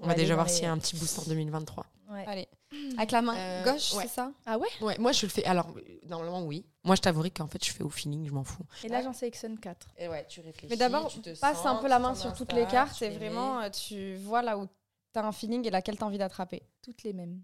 On 0.00 0.06
va 0.06 0.14
déjà 0.14 0.34
voir 0.34 0.48
s'il 0.48 0.62
y 0.62 0.66
a 0.66 0.72
un 0.72 0.78
petit 0.78 0.96
boost 0.96 1.18
en 1.18 1.22
2023. 1.22 1.84
Ouais. 2.10 2.24
Allez. 2.26 2.48
Avec 2.96 3.10
la 3.10 3.20
main 3.22 3.34
Euh, 3.36 3.64
gauche, 3.64 3.92
ouais. 3.94 4.04
c'est 4.04 4.14
ça? 4.14 4.30
Ah 4.46 4.56
ouais? 4.58 4.68
Ouais, 4.80 4.96
moi 4.98 5.12
je 5.12 5.26
le 5.26 5.30
fais. 5.30 5.44
Alors, 5.44 5.68
euh, 5.76 5.80
normalement, 6.06 6.42
oui. 6.44 6.64
Moi, 6.84 6.94
je 6.96 7.00
t'avouerai 7.02 7.30
qu'en 7.30 7.46
fait, 7.48 7.62
je 7.64 7.70
fais 7.72 7.82
au 7.82 7.90
feeling, 7.90 8.26
je 8.26 8.32
m'en 8.32 8.44
fous. 8.44 8.62
Et 8.84 8.88
là, 8.88 9.02
j'en 9.02 9.12
sélectionne 9.12 9.58
4. 9.58 9.88
Et 9.98 10.08
ouais, 10.08 10.24
tu 10.28 10.40
réfléchis. 10.40 10.68
Mais 10.70 10.76
d'abord, 10.76 11.08
tu 11.08 11.20
te 11.20 11.38
passe 11.38 11.66
un 11.66 11.76
peu 11.76 11.88
la 11.88 11.98
main 11.98 12.14
sur 12.14 12.32
toutes 12.32 12.52
les 12.52 12.66
cartes 12.66 13.02
et 13.02 13.10
vraiment, 13.10 13.58
mets. 13.60 13.66
euh, 13.66 13.70
tu 13.70 14.16
vois 14.16 14.40
là 14.42 14.56
où 14.56 14.66
tu 14.66 15.18
as 15.18 15.24
un 15.26 15.32
feeling 15.32 15.66
et 15.66 15.70
laquelle 15.70 15.96
tu 15.98 16.04
as 16.04 16.06
envie 16.06 16.18
d'attraper. 16.18 16.62
Toutes 16.82 17.02
les 17.02 17.12
mêmes. 17.12 17.42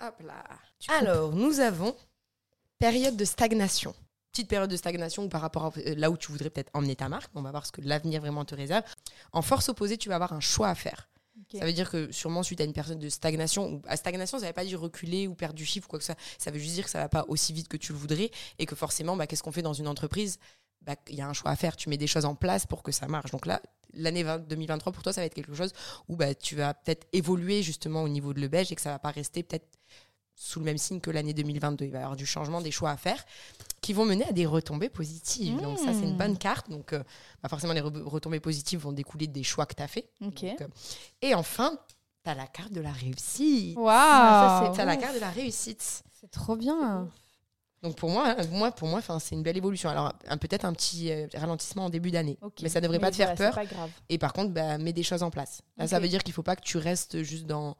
Hop 0.00 0.14
là. 0.24 0.44
Tu 0.78 0.88
coupes. 0.88 0.96
Alors, 1.02 1.32
nous 1.32 1.60
avons 1.60 1.94
période 2.78 3.16
de 3.16 3.24
stagnation. 3.24 3.94
Petite 4.32 4.48
période 4.48 4.70
de 4.70 4.76
stagnation 4.76 5.24
ou 5.24 5.28
par 5.28 5.40
rapport 5.40 5.64
à 5.66 5.70
euh, 5.78 5.94
là 5.96 6.10
où 6.10 6.16
tu 6.16 6.30
voudrais 6.32 6.50
peut-être 6.50 6.70
emmener 6.72 6.96
ta 6.96 7.08
marque. 7.08 7.30
On 7.34 7.42
va 7.42 7.50
voir 7.50 7.66
ce 7.66 7.72
que 7.72 7.80
l'avenir 7.80 8.20
vraiment 8.20 8.44
te 8.44 8.54
réserve. 8.54 8.84
En 9.32 9.42
force 9.42 9.68
opposée, 9.68 9.98
tu 9.98 10.08
vas 10.08 10.14
avoir 10.14 10.32
un 10.32 10.40
choix 10.40 10.68
à 10.68 10.74
faire. 10.74 11.08
Ça 11.52 11.64
veut 11.64 11.72
dire 11.72 11.90
que 11.90 12.10
sûrement 12.12 12.42
suite 12.42 12.60
à 12.60 12.64
une 12.64 12.72
période 12.72 12.98
de 12.98 13.08
stagnation, 13.08 13.74
ou 13.74 13.82
à 13.86 13.96
stagnation, 13.96 14.38
ça 14.38 14.44
ne 14.44 14.50
veut 14.50 14.54
pas 14.54 14.64
dire 14.64 14.80
reculer 14.80 15.26
ou 15.26 15.34
perdre 15.34 15.54
du 15.54 15.64
chiffre 15.64 15.86
ou 15.86 15.90
quoi 15.90 15.98
que 15.98 16.04
soit. 16.04 16.18
Ça 16.38 16.50
veut 16.50 16.58
juste 16.58 16.74
dire 16.74 16.84
que 16.84 16.90
ça 16.90 16.98
va 16.98 17.08
pas 17.08 17.24
aussi 17.28 17.52
vite 17.52 17.68
que 17.68 17.76
tu 17.76 17.92
le 17.92 17.98
voudrais 17.98 18.30
et 18.58 18.66
que 18.66 18.74
forcément, 18.74 19.16
bah, 19.16 19.26
qu'est-ce 19.26 19.42
qu'on 19.42 19.52
fait 19.52 19.62
dans 19.62 19.72
une 19.72 19.88
entreprise? 19.88 20.38
Bah, 20.82 20.96
Il 21.08 21.16
y 21.16 21.20
a 21.20 21.28
un 21.28 21.32
choix 21.32 21.50
à 21.50 21.56
faire. 21.56 21.76
Tu 21.76 21.88
mets 21.88 21.96
des 21.96 22.06
choses 22.06 22.24
en 22.24 22.34
place 22.34 22.66
pour 22.66 22.82
que 22.82 22.92
ça 22.92 23.06
marche. 23.08 23.30
Donc 23.30 23.46
là, 23.46 23.62
l'année 23.94 24.22
20 24.22 24.48
2023, 24.48 24.92
pour 24.92 25.02
toi, 25.02 25.12
ça 25.12 25.20
va 25.20 25.26
être 25.26 25.34
quelque 25.34 25.54
chose 25.54 25.72
où 26.08 26.16
bah, 26.16 26.34
tu 26.34 26.56
vas 26.56 26.74
peut-être 26.74 27.06
évoluer 27.12 27.62
justement 27.62 28.02
au 28.02 28.08
niveau 28.08 28.34
de 28.34 28.40
le 28.40 28.48
belge 28.48 28.72
et 28.72 28.74
que 28.74 28.82
ça 28.82 28.90
va 28.90 28.98
pas 28.98 29.10
rester 29.10 29.42
peut-être 29.42 29.66
sous 30.40 30.60
le 30.60 30.64
même 30.66 30.78
signe 30.78 31.00
que 31.00 31.10
l'année 31.10 31.34
2022. 31.34 31.84
Il 31.86 31.90
va 31.90 31.98
y 31.98 32.02
avoir 32.02 32.16
du 32.16 32.24
changement, 32.24 32.60
des 32.60 32.70
choix 32.70 32.90
à 32.90 32.96
faire 32.96 33.22
qui 33.80 33.92
vont 33.92 34.04
mener 34.04 34.24
à 34.26 34.32
des 34.32 34.46
retombées 34.46 34.88
positives. 34.88 35.60
Donc 35.60 35.78
ça, 35.78 35.92
c'est 35.92 36.02
une 36.02 36.14
Mmh. 36.14 36.16
bonne 36.18 36.38
carte. 36.38 36.70
Donc 36.70 36.92
euh, 36.92 37.02
bah, 37.42 37.48
forcément, 37.48 37.72
les 37.72 37.80
re- 37.80 38.02
retombées 38.04 38.40
positives 38.40 38.80
vont 38.80 38.92
découler 38.92 39.26
des 39.26 39.42
choix 39.42 39.66
que 39.66 39.74
tu 39.74 39.82
as 39.82 39.88
fait. 39.88 40.08
Donc, 40.20 40.42
euh, 40.44 40.66
et 41.22 41.34
enfin, 41.34 41.72
tu 42.24 42.30
as 42.30 42.34
la 42.34 42.46
carte 42.46 42.72
de 42.72 42.80
la 42.80 42.92
réussite. 42.92 43.76
Waouh 43.76 43.86
ça, 43.86 44.72
Tu 44.74 44.80
as 44.80 44.84
la 44.84 44.96
carte 44.96 45.14
de 45.14 45.20
la 45.20 45.30
réussite. 45.30 46.02
C'est 46.20 46.30
trop 46.30 46.56
bien. 46.56 47.08
Donc 47.82 47.94
pour 47.96 48.10
moi, 48.10 48.34
hein, 48.36 48.44
moi 48.50 48.72
pour 48.72 48.88
moi, 48.88 49.00
c'est 49.20 49.34
une 49.36 49.42
belle 49.44 49.56
évolution. 49.56 49.88
Alors 49.88 50.12
peut-être 50.40 50.64
un 50.64 50.72
petit 50.72 51.12
euh, 51.12 51.26
ralentissement 51.34 51.84
en 51.86 51.90
début 51.90 52.10
d'année, 52.10 52.36
mais 52.62 52.68
ça 52.68 52.80
devrait 52.80 52.98
pas 52.98 53.10
te 53.12 53.16
faire 53.16 53.34
peur. 53.36 53.54
C'est 53.54 53.60
pas 53.68 53.74
grave. 53.74 53.90
Et 54.08 54.18
par 54.18 54.32
contre, 54.32 54.52
bah, 54.52 54.78
mets 54.78 54.92
des 54.92 55.04
choses 55.04 55.22
en 55.22 55.30
place. 55.30 55.62
Là, 55.76 55.86
ça 55.86 56.00
veut 56.00 56.08
dire 56.08 56.22
qu'il 56.24 56.34
faut 56.34 56.42
pas 56.42 56.56
que 56.56 56.62
tu 56.62 56.76
restes 56.78 57.22
juste 57.22 57.46
dans 57.46 57.76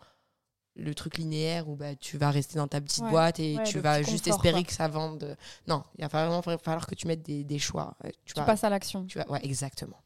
le 0.78 0.94
truc 0.94 1.18
linéaire 1.18 1.68
où 1.68 1.74
bah, 1.76 1.94
tu 1.96 2.16
vas 2.18 2.30
rester 2.30 2.56
dans 2.58 2.68
ta 2.68 2.80
petite 2.80 3.04
Ouais. 3.04 3.10
boîte 3.10 3.40
et 3.40 3.56
Ouais, 3.56 3.64
tu 3.64 3.80
vas 3.80 4.02
juste 4.02 4.24
confort, 4.24 4.36
espérer 4.44 4.62
quoi. 4.62 4.68
que 4.68 4.72
ça 4.72 4.88
vende. 4.88 5.36
Non, 5.66 5.82
il 5.98 6.02
va 6.06 6.08
vraiment 6.08 6.40
falloir 6.42 6.86
que 6.86 6.94
tu 6.94 7.06
mettes 7.06 7.22
des, 7.22 7.44
des 7.44 7.58
choix. 7.58 7.94
Euh, 8.04 8.10
Tu, 8.24 8.34
Tu 8.34 8.40
vas, 8.40 8.46
passes 8.46 8.64
à 8.64 8.70
l'action. 8.70 9.04
tu 9.06 9.18
vas, 9.18 9.28
ouais, 9.30 9.40
exactement. 9.42 9.96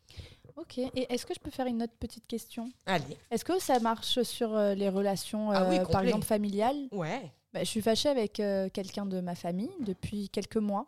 Ok. 0.57 0.79
Et 0.79 1.13
est-ce 1.13 1.25
que 1.27 1.35
je 1.35 1.41
peux 1.41 1.51
faire 1.51 1.67
une 1.67 1.83
autre 1.83 1.95
petite 1.99 2.27
question? 2.27 2.71
Allez. 2.87 3.17
Est-ce 3.31 3.45
que 3.45 3.59
ça 3.59 3.79
marche 3.81 4.23
sur 4.23 4.55
euh, 4.55 4.75
les 4.75 4.89
relations, 4.89 5.51
Ah 5.51 5.67
oui, 5.69 5.79
euh, 5.79 5.85
par 5.87 6.03
exemple 6.03 6.25
familiales? 6.27 6.89
Ouais. 6.93 7.33
Bah, 7.53 7.61
Je 7.61 7.69
suis 7.69 7.81
fâchée 7.83 8.09
avec 8.09 8.39
euh, 8.41 8.69
quelqu'un 8.69 9.07
de 9.07 9.21
ma 9.21 9.35
famille 9.35 9.71
depuis 9.81 10.29
quelques 10.29 10.57
mois. 10.59 10.87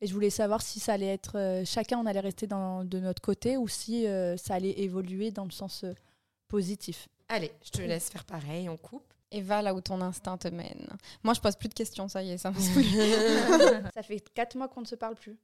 Et 0.00 0.06
je 0.06 0.12
voulais 0.12 0.30
savoir 0.30 0.60
si 0.62 0.80
ça 0.80 0.94
allait 0.94 1.06
être. 1.06 1.38
euh, 1.38 1.64
chacun, 1.64 1.98
on 1.98 2.06
allait 2.06 2.20
rester 2.20 2.46
dans, 2.46 2.84
de 2.84 2.98
notre 2.98 3.22
côté 3.22 3.56
ou 3.56 3.68
si 3.68 4.06
euh, 4.06 4.36
ça 4.36 4.54
allait 4.54 4.78
évoluer 4.80 5.30
dans 5.30 5.44
le 5.44 5.50
sens 5.52 5.84
euh, 5.84 5.94
positif. 6.48 7.08
Allez, 7.28 7.50
je 7.64 7.70
te 7.70 7.80
laisse 7.82 8.10
faire 8.10 8.24
pareil, 8.24 8.68
on 8.68 8.76
coupe. 8.76 9.14
Et 9.34 9.40
va 9.42 9.62
là 9.62 9.74
où 9.74 9.80
ton 9.80 10.00
instinct 10.00 10.38
te 10.38 10.46
mène. 10.46 10.86
Moi, 11.24 11.34
je 11.34 11.40
pose 11.40 11.56
plus 11.56 11.68
de 11.68 11.74
questions, 11.74 12.06
ça 12.06 12.22
y 12.22 12.30
est, 12.30 12.38
ça 12.38 12.52
me 12.52 12.58
saoule. 12.60 12.84
ça 13.92 14.02
fait 14.04 14.20
quatre 14.32 14.54
mois 14.56 14.68
qu'on 14.68 14.80
ne 14.80 14.86
se 14.86 14.94
parle 14.94 15.16
plus. 15.16 15.36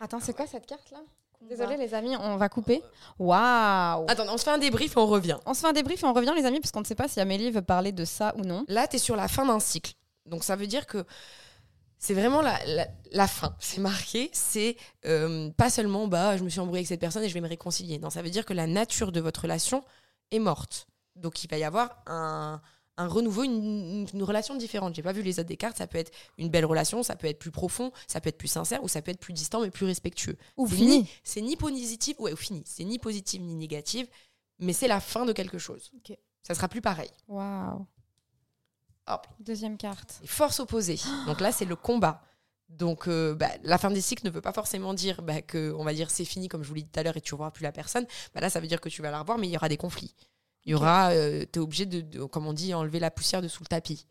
Attends, 0.00 0.20
c'est 0.20 0.32
quoi 0.32 0.46
cette 0.46 0.66
carte 0.66 0.90
là? 0.90 1.00
Désolée 1.42 1.76
les 1.76 1.92
amis, 1.94 2.16
on 2.16 2.36
va 2.36 2.48
couper. 2.48 2.82
Waouh 3.18 4.06
Attends, 4.08 4.26
on 4.28 4.38
se 4.38 4.44
fait 4.44 4.50
un 4.50 4.58
débrief 4.58 4.96
et 4.96 4.98
on 4.98 5.06
revient. 5.06 5.38
On 5.46 5.54
se 5.54 5.60
fait 5.60 5.66
un 5.68 5.72
débrief 5.72 6.02
et 6.02 6.06
on 6.06 6.12
revient 6.12 6.32
les 6.34 6.44
amis 6.44 6.60
parce 6.60 6.70
qu'on 6.70 6.80
ne 6.80 6.84
sait 6.86 6.94
pas 6.94 7.08
si 7.08 7.20
Amélie 7.20 7.50
veut 7.50 7.62
parler 7.62 7.92
de 7.92 8.04
ça 8.04 8.34
ou 8.36 8.42
non. 8.42 8.64
Là, 8.68 8.88
tu 8.88 8.96
es 8.96 8.98
sur 8.98 9.16
la 9.16 9.28
fin 9.28 9.46
d'un 9.46 9.60
cycle. 9.60 9.92
Donc 10.26 10.44
ça 10.44 10.56
veut 10.56 10.66
dire 10.66 10.86
que 10.86 11.04
c'est 11.98 12.14
vraiment 12.14 12.42
la, 12.42 12.58
la, 12.66 12.86
la 13.12 13.26
fin. 13.26 13.54
C'est 13.58 13.80
marqué, 13.80 14.30
c'est 14.32 14.76
euh, 15.06 15.50
pas 15.50 15.70
seulement 15.70 16.08
bah 16.08 16.36
je 16.36 16.42
me 16.44 16.48
suis 16.48 16.60
embrouillée 16.60 16.80
avec 16.80 16.88
cette 16.88 17.00
personne 17.00 17.22
et 17.22 17.28
je 17.28 17.34
vais 17.34 17.40
me 17.40 17.48
réconcilier. 17.48 17.98
Non, 17.98 18.10
ça 18.10 18.22
veut 18.22 18.30
dire 18.30 18.44
que 18.44 18.54
la 18.54 18.66
nature 18.66 19.12
de 19.12 19.20
votre 19.20 19.42
relation 19.42 19.82
est 20.30 20.38
morte. 20.38 20.88
Donc 21.20 21.44
il 21.44 21.48
va 21.50 21.58
y 21.58 21.64
avoir 21.64 22.02
un, 22.06 22.60
un 22.96 23.06
renouveau, 23.08 23.44
une, 23.44 24.06
relation 24.22 24.54
différente. 24.56 24.94
J'ai 24.94 25.02
pas 25.02 25.12
vu 25.12 25.22
les 25.22 25.38
autres 25.38 25.48
des 25.48 25.56
cartes. 25.56 25.76
Ça 25.78 25.86
peut 25.86 25.98
être 25.98 26.12
une 26.38 26.48
belle 26.48 26.64
relation, 26.64 27.02
ça 27.02 27.16
peut 27.16 27.26
être 27.26 27.38
plus 27.38 27.50
profond, 27.50 27.92
ça 28.06 28.20
peut 28.20 28.28
être 28.28 28.38
plus 28.38 28.48
sincère 28.48 28.82
ou 28.82 28.88
ça 28.88 29.02
peut 29.02 29.10
être 29.10 29.20
plus 29.20 29.32
distant 29.32 29.60
mais 29.60 29.70
plus 29.70 29.86
respectueux. 29.86 30.36
Ou 30.56 30.66
fini. 30.66 31.00
ni- 31.02 31.10
C'est 31.24 31.40
ni 31.40 31.56
positif, 31.56 32.18
ouais, 32.20 32.32
ou 32.32 32.36
fini. 32.36 32.62
C'est 32.66 32.84
ni 32.84 32.98
positif 32.98 33.40
ni 33.40 33.54
négatif, 33.54 34.08
mais 34.58 34.72
c'est 34.72 34.88
la 34.88 35.00
fin 35.00 35.24
de 35.24 35.32
quelque 35.32 35.58
chose. 35.58 35.90
Ok. 35.96 36.16
Ça 36.42 36.54
sera 36.54 36.68
plus 36.68 36.80
pareil. 36.80 37.10
Waouh. 37.28 37.86
Hop. 39.06 39.26
Deuxième 39.40 39.76
carte. 39.76 40.20
Et 40.22 40.26
force 40.26 40.60
opposée. 40.60 40.98
Donc 41.26 41.40
là, 41.40 41.52
c'est 41.52 41.64
le 41.64 41.76
combat. 41.76 42.22
Donc 42.68 43.08
euh, 43.08 43.34
bah, 43.34 43.50
la 43.64 43.78
fin 43.78 43.90
des 43.90 44.00
cycles 44.00 44.24
ne 44.24 44.30
veut 44.30 44.40
pas 44.40 44.52
forcément 44.52 44.94
dire 44.94 45.22
bah, 45.22 45.42
que, 45.42 45.72
on 45.76 45.82
va 45.84 45.92
dire, 45.92 46.10
c'est 46.10 46.24
fini, 46.24 46.46
comme 46.48 46.62
je 46.62 46.68
vous 46.68 46.74
l'ai 46.74 46.82
dit 46.82 46.88
tout 46.88 47.00
à 47.00 47.02
l'heure, 47.02 47.16
et 47.16 47.20
tu 47.20 47.34
ne 47.34 47.36
reverras 47.36 47.50
plus 47.50 47.64
la 47.64 47.72
personne. 47.72 48.06
Bah, 48.34 48.40
là, 48.40 48.48
ça 48.48 48.60
veut 48.60 48.68
dire 48.68 48.80
que 48.80 48.88
tu 48.88 49.02
vas 49.02 49.10
la 49.10 49.20
revoir, 49.20 49.38
mais 49.38 49.48
il 49.48 49.50
y 49.50 49.56
aura 49.56 49.68
des 49.68 49.76
conflits. 49.76 50.14
Il 50.64 50.72
y 50.72 50.74
aura, 50.74 51.10
tu 51.12 51.16
es 51.16 51.58
obligé 51.58 51.86
de, 51.86 52.00
de, 52.00 52.24
comme 52.24 52.46
on 52.46 52.52
dit, 52.52 52.74
enlever 52.74 52.98
la 53.00 53.10
poussière 53.10 53.40
de 53.42 53.48
sous 53.48 53.62
le 53.62 53.68
tapis. 53.68 54.06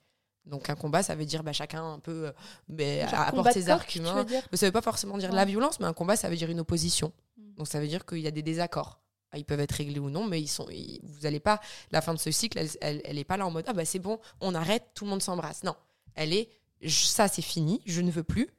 Donc 0.45 0.69
un 0.69 0.75
combat, 0.75 1.03
ça 1.03 1.13
veut 1.15 1.25
dire 1.25 1.43
bah, 1.43 1.53
chacun 1.53 1.93
un 1.93 1.99
peu 1.99 2.27
euh, 2.27 2.31
bah, 2.67 2.83
apporte 3.27 3.51
ses 3.53 3.69
arguments. 3.69 4.25
Mais 4.51 4.57
ça 4.57 4.65
veut 4.65 4.71
pas 4.71 4.81
forcément 4.81 5.17
dire 5.17 5.29
Ouais. 5.29 5.35
la 5.35 5.45
violence, 5.45 5.79
mais 5.79 5.85
un 5.85 5.93
combat, 5.93 6.15
ça 6.15 6.27
veut 6.29 6.35
dire 6.37 6.49
une 6.49 6.59
opposition. 6.61 7.13
Mm. 7.37 7.53
Donc 7.55 7.67
ça 7.67 7.79
veut 7.79 7.87
dire 7.87 8.05
qu'il 8.05 8.19
y 8.19 8.27
a 8.27 8.31
des 8.31 8.41
désaccords. 8.41 8.99
Ah, 9.31 9.37
Ils 9.37 9.45
peuvent 9.45 9.59
être 9.59 9.73
réglés 9.73 9.99
ou 9.99 10.09
non, 10.09 10.25
mais 10.25 10.41
ils 10.41 10.47
sont, 10.47 10.65
ils- 10.71 10.99
vous 11.03 11.19
n'allez 11.21 11.39
pas. 11.39 11.59
La 11.91 12.01
fin 12.01 12.15
de 12.15 12.19
ce 12.19 12.31
cycle, 12.31 12.57
elle, 12.57 12.69
elle, 12.81 13.01
elle 13.05 13.17
est 13.19 13.23
pas 13.23 13.37
là 13.37 13.45
en 13.45 13.51
mode 13.51 13.65
ah 13.67 13.73
bah 13.73 13.85
c'est 13.85 13.99
bon, 13.99 14.17
on 14.41 14.55
arrête, 14.55 14.85
tout 14.95 15.03
le 15.05 15.11
monde 15.11 15.21
s'embrasse. 15.21 15.63
Non, 15.63 15.75
elle 16.15 16.33
est 16.33 16.49
je- 16.81 17.05
ça 17.05 17.27
c'est 17.27 17.43
fini, 17.43 17.81
je 17.85 18.01
ne 18.01 18.09
veux 18.09 18.23
plus. 18.23 18.49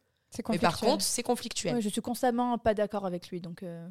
Mais 0.48 0.58
par 0.60 0.78
contre, 0.78 1.02
c'est 1.02 1.24
conflictuel. 1.24 1.74
Ouais, 1.74 1.80
je 1.80 1.88
suis 1.88 2.00
constamment 2.02 2.56
pas 2.56 2.72
d'accord 2.72 3.04
avec 3.04 3.30
lui, 3.30 3.40
donc 3.40 3.64
euh, 3.64 3.88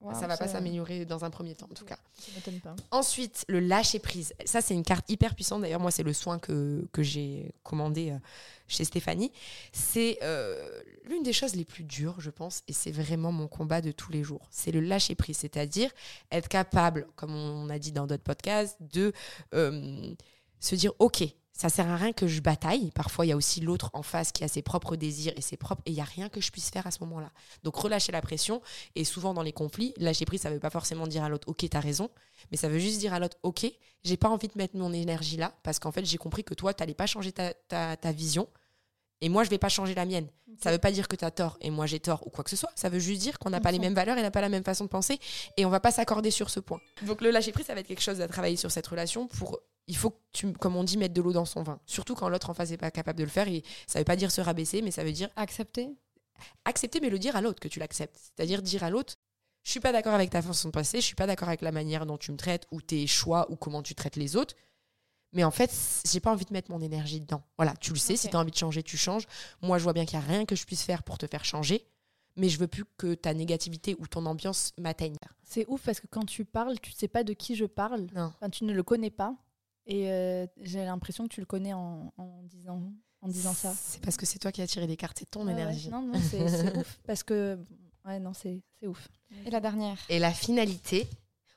Waouh, 0.00 0.18
ça 0.18 0.26
va 0.26 0.36
pas 0.38 0.48
s'améliorer 0.48 1.04
dans 1.04 1.24
un 1.26 1.30
premier 1.30 1.54
temps 1.54 1.68
en 1.70 1.74
tout 1.74 1.84
cas. 1.84 1.98
ça 2.16 2.50
pas. 2.62 2.74
Ensuite, 2.90 3.44
le 3.48 3.60
lâcher 3.60 3.98
prise. 3.98 4.32
Ça, 4.46 4.62
c'est 4.62 4.72
une 4.72 4.82
carte 4.82 5.08
hyper 5.10 5.34
puissante. 5.34 5.60
D'ailleurs, 5.60 5.80
moi, 5.80 5.90
c'est 5.90 6.02
le 6.02 6.14
soin 6.14 6.38
que, 6.38 6.88
que 6.92 7.02
j'ai 7.02 7.52
commandé 7.62 8.10
euh, 8.10 8.18
chez 8.66 8.84
Stéphanie. 8.84 9.30
C'est 9.72 10.18
euh, 10.22 10.80
l'une 11.04 11.22
des 11.22 11.34
choses 11.34 11.54
les 11.54 11.66
plus 11.66 11.84
dures, 11.84 12.18
je 12.18 12.30
pense, 12.30 12.62
et 12.66 12.72
c'est 12.72 12.92
vraiment 12.92 13.30
mon 13.30 13.46
combat 13.46 13.82
de 13.82 13.92
tous 13.92 14.10
les 14.10 14.22
jours. 14.22 14.48
C'est 14.50 14.72
le 14.72 14.80
lâcher 14.80 15.14
prise, 15.14 15.36
c'est-à-dire 15.36 15.90
être 16.32 16.48
capable, 16.48 17.06
comme 17.16 17.34
on 17.34 17.68
a 17.68 17.78
dit 17.78 17.92
dans 17.92 18.06
d'autres 18.06 18.22
podcasts, 18.22 18.78
de 18.80 19.12
euh, 19.52 20.14
se 20.60 20.74
dire 20.76 20.92
ok. 20.98 21.24
Ça 21.60 21.68
sert 21.68 21.90
à 21.90 21.96
rien 21.96 22.14
que 22.14 22.26
je 22.26 22.40
bataille. 22.40 22.90
Parfois, 22.94 23.26
il 23.26 23.28
y 23.28 23.32
a 23.32 23.36
aussi 23.36 23.60
l'autre 23.60 23.90
en 23.92 24.02
face 24.02 24.32
qui 24.32 24.42
a 24.44 24.48
ses 24.48 24.62
propres 24.62 24.96
désirs 24.96 25.34
et 25.36 25.42
ses 25.42 25.58
propres. 25.58 25.82
Et 25.84 25.90
il 25.90 25.94
y 25.94 26.00
a 26.00 26.04
rien 26.04 26.30
que 26.30 26.40
je 26.40 26.50
puisse 26.50 26.70
faire 26.70 26.86
à 26.86 26.90
ce 26.90 27.00
moment-là. 27.00 27.30
Donc, 27.64 27.76
relâcher 27.76 28.12
la 28.12 28.22
pression. 28.22 28.62
Et 28.94 29.04
souvent, 29.04 29.34
dans 29.34 29.42
les 29.42 29.52
conflits, 29.52 29.92
lâcher 29.98 30.24
prise, 30.24 30.40
ça 30.40 30.48
veut 30.48 30.58
pas 30.58 30.70
forcément 30.70 31.06
dire 31.06 31.22
à 31.22 31.28
l'autre, 31.28 31.46
ok, 31.50 31.68
t'as 31.68 31.80
raison. 31.80 32.08
Mais 32.50 32.56
ça 32.56 32.70
veut 32.70 32.78
juste 32.78 32.98
dire 32.98 33.12
à 33.12 33.18
l'autre, 33.18 33.36
ok, 33.42 33.70
j'ai 34.04 34.16
pas 34.16 34.30
envie 34.30 34.48
de 34.48 34.54
mettre 34.56 34.74
mon 34.74 34.90
énergie 34.94 35.36
là, 35.36 35.52
parce 35.62 35.78
qu'en 35.78 35.92
fait, 35.92 36.02
j'ai 36.06 36.16
compris 36.16 36.44
que 36.44 36.54
toi, 36.54 36.72
t'allais 36.72 36.94
pas 36.94 37.04
changer 37.04 37.30
ta, 37.30 37.52
ta, 37.52 37.94
ta 37.94 38.10
vision, 38.10 38.48
et 39.20 39.28
moi, 39.28 39.44
je 39.44 39.50
vais 39.50 39.58
pas 39.58 39.68
changer 39.68 39.94
la 39.94 40.06
mienne. 40.06 40.28
Ça 40.62 40.72
veut 40.72 40.78
pas 40.78 40.92
dire 40.92 41.08
que 41.08 41.16
t'as 41.16 41.30
tort 41.30 41.56
et 41.60 41.70
moi 41.70 41.86
j'ai 41.86 42.00
tort 42.00 42.26
ou 42.26 42.30
quoi 42.30 42.42
que 42.44 42.50
ce 42.50 42.56
soit. 42.56 42.70
Ça 42.74 42.88
veut 42.88 42.98
juste 42.98 43.20
dire 43.22 43.38
qu'on 43.38 43.50
n'a 43.50 43.60
pas 43.60 43.70
les 43.70 43.78
mêmes 43.78 43.94
valeurs 43.94 44.18
et 44.18 44.22
n'a 44.22 44.30
pas 44.30 44.40
la 44.40 44.48
même 44.48 44.64
façon 44.64 44.84
de 44.84 44.90
penser, 44.90 45.18
et 45.56 45.64
on 45.64 45.70
va 45.70 45.80
pas 45.80 45.90
s'accorder 45.90 46.30
sur 46.30 46.50
ce 46.50 46.60
point. 46.60 46.80
Donc 47.02 47.20
le 47.20 47.30
lâcher 47.30 47.52
prise, 47.52 47.66
ça 47.66 47.74
va 47.74 47.80
être 47.80 47.86
quelque 47.86 48.02
chose 48.02 48.20
à 48.20 48.28
travailler 48.28 48.56
sur 48.56 48.70
cette 48.70 48.86
relation 48.86 49.26
pour. 49.26 49.60
Il 49.90 49.96
faut 49.96 50.10
que 50.10 50.20
tu, 50.32 50.52
comme 50.52 50.76
on 50.76 50.84
dit, 50.84 50.96
mettre 50.96 51.14
de 51.14 51.20
l'eau 51.20 51.32
dans 51.32 51.44
son 51.44 51.64
vin. 51.64 51.80
Surtout 51.84 52.14
quand 52.14 52.28
l'autre 52.28 52.48
en 52.48 52.54
face 52.54 52.70
n'est 52.70 52.76
pas 52.76 52.92
capable 52.92 53.18
de 53.18 53.24
le 53.24 53.30
faire. 53.30 53.48
Et 53.48 53.64
ça 53.88 53.98
veut 53.98 54.04
pas 54.04 54.14
dire 54.14 54.30
se 54.30 54.40
rabaisser, 54.40 54.82
mais 54.82 54.92
ça 54.92 55.02
veut 55.02 55.12
dire 55.12 55.28
Accepter 55.36 55.90
accepter, 56.64 57.00
mais 57.00 57.10
le 57.10 57.18
dire 57.18 57.36
à 57.36 57.40
l'autre 57.40 57.60
que 57.60 57.68
tu 57.68 57.78
l'acceptes. 57.78 58.16
C'est-à-dire 58.16 58.62
dire 58.62 58.82
à 58.82 58.90
l'autre, 58.90 59.16
je 59.62 59.70
suis 59.70 59.80
pas 59.80 59.92
d'accord 59.92 60.14
avec 60.14 60.30
ta 60.30 60.42
façon 60.42 60.68
de 60.68 60.72
penser, 60.72 61.00
je 61.00 61.06
suis 61.06 61.14
pas 61.14 61.26
d'accord 61.26 61.48
avec 61.48 61.60
la 61.60 61.72
manière 61.72 62.06
dont 62.06 62.16
tu 62.16 62.32
me 62.32 62.36
traites 62.36 62.66
ou 62.70 62.80
tes 62.80 63.06
choix 63.06 63.50
ou 63.50 63.56
comment 63.56 63.82
tu 63.82 63.94
traites 63.94 64.16
les 64.16 64.36
autres. 64.36 64.54
Mais 65.32 65.44
en 65.44 65.50
fait, 65.50 65.72
j'ai 66.10 66.18
pas 66.18 66.32
envie 66.32 66.44
de 66.44 66.52
mettre 66.52 66.70
mon 66.70 66.80
énergie 66.80 67.20
dedans. 67.20 67.42
Voilà, 67.56 67.74
tu 67.76 67.92
le 67.92 67.98
sais, 67.98 68.16
si 68.16 68.28
tu 68.28 68.36
as 68.36 68.38
envie 68.38 68.50
de 68.50 68.56
changer, 68.56 68.82
tu 68.82 68.96
changes. 68.96 69.26
Moi, 69.62 69.78
je 69.78 69.84
vois 69.84 69.92
bien 69.92 70.04
qu'il 70.04 70.18
n'y 70.18 70.24
a 70.24 70.28
rien 70.28 70.44
que 70.44 70.56
je 70.56 70.64
puisse 70.64 70.82
faire 70.82 71.04
pour 71.04 71.18
te 71.18 71.26
faire 71.26 71.44
changer, 71.44 71.86
mais 72.36 72.48
je 72.48 72.58
veux 72.58 72.66
plus 72.66 72.84
que 72.96 73.14
ta 73.14 73.32
négativité 73.32 73.94
ou 74.00 74.08
ton 74.08 74.26
ambiance 74.26 74.72
m'atteigne. 74.76 75.16
C'est 75.44 75.66
ouf 75.68 75.82
parce 75.82 76.00
que 76.00 76.08
quand 76.08 76.24
tu 76.24 76.44
parles, 76.44 76.80
tu 76.80 76.90
sais 76.90 77.06
pas 77.06 77.22
de 77.22 77.32
qui 77.32 77.54
je 77.54 77.64
parle. 77.66 78.06
Non. 78.14 78.32
Enfin, 78.36 78.50
tu 78.50 78.64
ne 78.64 78.72
le 78.72 78.82
connais 78.82 79.10
pas. 79.10 79.36
Et 79.86 80.10
euh, 80.10 80.46
j'ai 80.60 80.84
l'impression 80.84 81.24
que 81.24 81.34
tu 81.34 81.40
le 81.40 81.46
connais 81.46 81.72
en, 81.72 82.12
en 82.16 82.42
disant, 82.44 82.92
en 83.22 83.28
disant 83.28 83.54
ça. 83.54 83.74
C'est 83.76 84.00
parce 84.02 84.16
que 84.16 84.26
c'est 84.26 84.38
toi 84.38 84.52
qui 84.52 84.62
as 84.62 84.66
tiré 84.66 84.86
les 84.86 84.96
cartes, 84.96 85.18
c'est 85.18 85.30
ton 85.30 85.46
ouais. 85.46 85.52
énergie. 85.52 85.90
Non, 85.90 86.02
non, 86.02 86.20
c'est 86.20 86.76
ouf. 86.76 87.00
Parce 87.06 87.22
que. 87.22 87.58
Ouais, 88.04 88.18
non, 88.18 88.32
c'est 88.32 88.62
c'est 88.80 88.86
ouf. 88.86 89.08
Et 89.44 89.50
la 89.50 89.60
dernière 89.60 89.98
Et 90.08 90.18
la 90.18 90.32
finalité, 90.32 91.06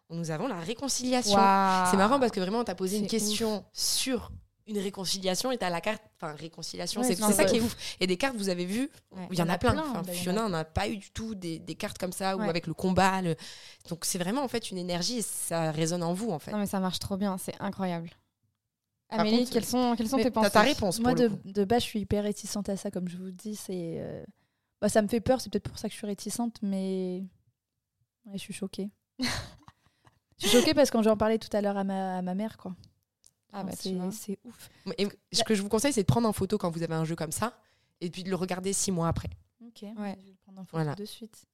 nous 0.10 0.30
avons 0.32 0.48
la 0.48 0.60
réconciliation. 0.60 1.38
C'est 1.38 1.98
marrant 1.98 2.20
parce 2.20 2.32
que 2.32 2.40
vraiment, 2.40 2.64
tu 2.64 2.72
as 2.72 2.76
posé 2.76 2.98
une 2.98 3.08
question 3.08 3.66
sur 3.74 4.32
une 4.68 4.78
réconciliation 4.80 5.52
et 5.52 5.58
tu 5.58 5.66
as 5.66 5.70
la 5.70 5.82
carte. 5.82 6.02
Enfin, 6.16 6.34
réconciliation, 6.36 7.02
Ouais, 7.02 7.08
c'est 7.08 7.16
ça 7.16 7.28
vrai. 7.30 7.46
qui 7.46 7.58
est 7.58 7.62
ouf. 7.62 7.76
Et 8.00 8.08
des 8.08 8.16
cartes, 8.18 8.36
vous 8.38 8.50
avez 8.50 8.66
vu, 8.66 8.90
Ouais. 9.12 9.28
il 9.32 9.38
y 9.38 9.42
en 9.42 9.50
a 9.50 9.58
plein. 9.58 9.78
Enfin, 9.78 10.02
il 10.04 10.08
y 10.08 10.12
en 10.12 10.14
a. 10.14 10.16
Fiona, 10.16 10.46
on 10.46 10.50
n'a 10.50 10.64
pas 10.66 10.88
eu 10.88 10.98
du 10.98 11.12
tout 11.12 11.36
des, 11.36 11.60
des 11.60 11.76
cartes 11.76 11.98
comme 11.98 12.14
ça 12.14 12.38
ou 12.38 12.42
Ouais. 12.42 12.50
avec 12.50 12.66
le 12.68 12.74
combat. 12.74 13.22
le- 13.22 13.36
Donc, 13.90 14.06
c'est 14.06 14.18
vraiment 14.18 14.42
en 14.44 14.48
fait 14.48 14.72
une 14.72 14.78
énergie 14.78 15.18
et 15.18 15.22
ça 15.22 15.72
résonne 15.72 16.04
en 16.04 16.14
vous 16.14 16.32
en 16.32 16.40
fait. 16.40 16.52
Non 16.52 16.60
mais 16.60 16.66
ça 16.66 16.80
marche 16.80 17.00
trop 17.00 17.18
bien, 17.18 17.38
c'est 17.38 17.56
incroyable. 17.60 18.10
Par 19.10 19.20
Amélie, 19.20 19.40
contre, 19.40 19.52
quelles 19.52 19.66
sont, 19.66 19.96
quelles 19.98 20.08
sont 20.10 20.18
tes 20.18 20.24
T'as 20.24 20.32
pensées? 20.32 20.50
ta 20.52 20.62
réponse 20.62 21.00
Moi, 21.00 21.14
de, 21.14 21.30
de 21.46 21.66
base, 21.66 21.84
je 21.84 21.88
suis 21.88 22.00
hyper 22.00 22.24
réticente 22.24 22.68
à 22.70 22.78
ça, 22.78 22.90
comme 22.90 23.08
je 23.10 23.18
vous 23.18 23.26
le 23.26 23.32
dis. 23.34 23.56
C'est, 23.56 23.98
euh, 24.00 24.24
bah, 24.82 24.90
ça 24.90 25.02
me 25.04 25.08
fait 25.08 25.20
peur, 25.22 25.40
c'est 25.42 25.52
peut-être 25.52 25.68
pour 25.70 25.78
ça 25.78 25.88
que 25.88 25.92
je 25.94 25.98
suis 25.98 26.08
réticente, 26.08 26.58
mais 26.64 27.22
ouais, 28.26 28.34
je 28.34 28.38
suis 28.40 28.54
choquée. 28.54 28.90
je 30.40 30.48
suis 30.48 30.58
choquée 30.58 30.74
parce 30.74 30.90
que 30.90 31.02
j'en 31.04 31.16
parlais 31.18 31.38
tout 31.38 31.56
à 31.56 31.62
l'heure 31.62 31.78
à 31.78 31.84
ma, 31.84 32.18
à 32.18 32.22
ma 32.24 32.34
mère, 32.34 32.58
quoi. 32.58 32.76
Ah 33.54 33.64
bah 33.64 33.72
c'est, 33.78 33.96
ouf. 34.44 34.70
Et 34.98 35.08
ce 35.32 35.44
que 35.44 35.54
je 35.56 35.62
vous 35.62 35.70
conseille, 35.70 35.94
c'est 35.94 36.02
de 36.02 36.08
prendre 36.08 36.28
en 36.28 36.34
photo 36.34 36.58
quand 36.58 36.70
vous 36.72 36.82
avez 36.84 36.96
un 36.96 37.06
jeu 37.06 37.16
comme 37.16 37.32
ça 37.32 37.58
et 38.02 38.10
puis 38.10 38.24
de 38.24 38.30
le 38.30 38.36
regarder 38.36 38.74
six 38.74 38.92
mois 38.92 39.08
après. 39.08 39.30
Ok, 39.66 39.84
Ouais. 39.84 39.92
je 39.96 40.26
vais 40.26 40.32
le 40.32 40.36
prendre 40.44 40.60
en 40.62 40.66
photo 40.66 40.78
Voilà. 40.84 40.96
de 40.96 41.06
suite. 41.06 41.46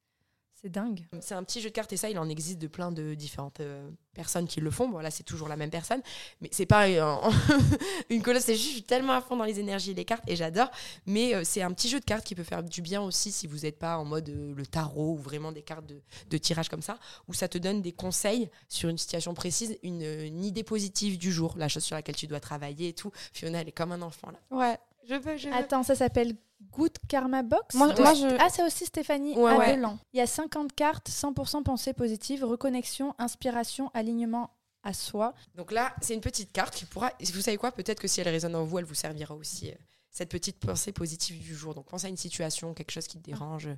C'est 0.62 0.70
dingue. 0.70 1.08
C'est 1.22 1.36
un 1.36 1.44
petit 1.44 1.62
jeu 1.62 1.70
de 1.70 1.74
cartes 1.74 1.94
et 1.94 1.98
ça, 1.98 2.10
il 2.10 2.20
en 2.20 2.28
existe 2.28 2.60
de 2.60 2.68
plein 2.68 2.92
de 2.92 3.14
différentes 3.14 3.62
euh, 3.62 3.90
personnes 4.14 4.46
qui 4.46 4.60
le 4.60 4.70
font. 4.70 4.90
Bon, 4.90 5.00
là, 5.00 5.10
c'est 5.10 5.24
toujours 5.24 5.48
la 5.48 5.56
même 5.56 5.70
personne, 5.70 6.02
mais 6.42 6.50
c'est 6.52 6.66
pas 6.66 6.90
euh, 6.90 7.16
une 8.10 8.22
colosse. 8.22 8.44
C'est 8.44 8.56
juste, 8.56 8.68
je 8.68 8.74
suis 8.74 8.84
tellement 8.84 9.14
à 9.14 9.22
fond 9.22 9.38
dans 9.38 9.46
les 9.46 9.62
énergies 9.62 9.92
et 9.92 9.94
les 9.94 10.04
cartes 10.04 10.26
et 10.28 10.36
j'adore. 10.36 10.70
Mais 11.06 11.34
euh, 11.34 11.44
c'est 11.46 11.62
un 11.62 11.72
petit 11.72 11.88
jeu 11.88 12.02
de 12.02 12.06
cartes 12.06 12.26
qui 12.26 12.36
peut 12.36 12.44
faire 12.44 12.62
du 12.62 12.82
bien 12.82 13.02
aussi 13.02 13.32
si 13.32 13.48
vous 13.48 13.60
n'êtes 13.60 13.80
pas 13.80 13.98
en 13.98 14.04
mode 14.04 14.30
le 14.30 14.66
tarot 14.66 15.14
ou 15.14 15.18
vraiment 15.18 15.54
des 15.54 15.62
cartes 15.62 15.86
de, 15.86 16.02
de 16.30 16.38
tirage 16.38 16.68
comme 16.68 16.82
ça, 16.82 17.00
où 17.30 17.34
ça 17.34 17.48
te 17.48 17.58
donne 17.58 17.82
des 17.82 17.94
conseils 17.94 18.50
sur 18.68 18.90
une 18.90 18.98
situation 18.98 19.34
précise, 19.34 19.78
une, 19.82 20.02
une 20.02 20.44
idée 20.44 20.64
positive 20.64 21.18
du 21.18 21.32
jour, 21.32 21.54
la 21.58 21.70
chose 21.70 21.86
sur 21.86 21.96
laquelle 21.96 22.18
tu 22.18 22.28
dois 22.28 22.42
travailler 22.42 22.90
et 22.90 22.94
tout. 22.94 23.12
Fiona, 23.32 23.62
elle 23.62 23.70
est 23.70 23.72
comme 23.72 23.94
un 23.94 24.02
enfant 24.02 24.30
là. 24.32 24.40
Ouais, 24.52 24.78
je 25.10 25.16
veux, 25.16 25.38
je 25.38 25.50
veux. 25.50 25.54
Attends, 25.56 25.84
ça 25.84 25.96
s'appelle 25.96 26.36
Good 26.72 26.98
Karma 27.08 27.42
Box 27.44 27.76
Moi- 27.76 27.94
De- 27.94 28.02
moi, 28.02 28.14
je- 28.14 28.38
Ah, 28.40 28.50
c'est 28.50 28.64
aussi 28.64 28.86
Stéphanie 28.86 29.36
Ouais. 29.38 29.78
Il 30.14 30.18
y 30.18 30.22
a 30.22 30.28
50 30.28 30.74
cartes, 30.74 31.10
100% 31.10 31.64
pensée 31.64 31.94
positive, 31.94 32.44
reconnexion, 32.44 33.16
inspiration, 33.18 33.90
alignement 33.94 34.52
à 34.84 34.94
soi. 34.94 35.34
Donc 35.56 35.72
là, 35.72 35.94
c'est 36.02 36.14
une 36.14 36.22
petite 36.22 36.52
carte 36.54 36.76
qui 36.76 36.86
pourra. 36.86 37.12
Vous 37.34 37.42
savez 37.42 37.58
quoi 37.58 37.72
Peut-être 37.72 38.00
que 38.00 38.08
si 38.08 38.22
elle 38.22 38.30
résonne 38.30 38.56
en 38.56 38.64
vous, 38.64 38.80
elle 38.80 38.86
vous 38.86 38.94
servira 38.94 39.36
aussi. 39.36 39.70
euh, 39.72 39.76
cette 40.12 40.30
petite 40.30 40.60
pensée 40.60 40.92
positive 40.92 41.40
du 41.40 41.54
jour. 41.56 41.74
Donc 41.76 41.86
pensez 41.88 42.08
à 42.08 42.10
une 42.10 42.18
situation, 42.18 42.74
quelque 42.74 42.92
chose 42.92 43.08
qui 43.08 43.18
te 43.20 43.24
dérange, 43.24 43.70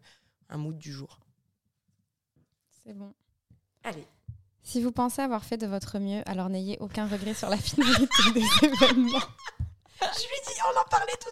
un 0.50 0.58
mood 0.58 0.78
du 0.78 0.92
jour. 0.92 1.20
C'est 2.84 2.94
bon. 2.94 3.14
Allez. 3.84 4.06
Si 4.64 4.82
vous 4.82 4.92
pensez 4.92 5.22
avoir 5.22 5.44
fait 5.44 5.58
de 5.58 5.68
votre 5.68 6.00
mieux, 6.00 6.22
alors 6.28 6.50
n'ayez 6.50 6.78
aucun 6.80 7.06
regret 7.08 7.34
sur 7.34 7.50
la 7.50 7.58
finalité 7.58 8.32
des 8.34 8.46
événements. 8.68 9.20
Je 10.02 10.22
lui 10.22 10.40
dis, 10.48 10.60
on 10.66 10.80
en 10.80 10.84
parlait 10.90 11.18
tout 11.20 11.32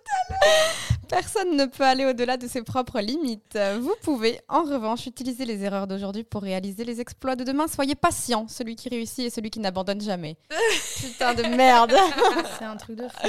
Personne 1.07 1.57
ne 1.57 1.65
peut 1.65 1.83
aller 1.83 2.05
au-delà 2.05 2.37
de 2.37 2.47
ses 2.47 2.61
propres 2.61 2.99
limites. 2.99 3.57
Vous 3.79 3.95
pouvez, 4.03 4.39
en 4.47 4.63
revanche, 4.63 5.07
utiliser 5.07 5.43
les 5.43 5.63
erreurs 5.63 5.87
d'aujourd'hui 5.87 6.23
pour 6.23 6.43
réaliser 6.43 6.83
les 6.83 7.01
exploits 7.01 7.35
de 7.35 7.43
demain. 7.43 7.67
Soyez 7.67 7.95
patient, 7.95 8.47
celui 8.47 8.75
qui 8.75 8.89
réussit 8.89 9.25
et 9.25 9.29
celui 9.31 9.49
qui 9.49 9.59
n'abandonne 9.59 10.01
jamais. 10.01 10.37
Putain 10.97 11.33
de 11.33 11.43
merde 11.43 11.95
C'est 12.59 12.65
un 12.65 12.77
truc 12.77 12.95
de 12.95 13.07
fou. 13.07 13.27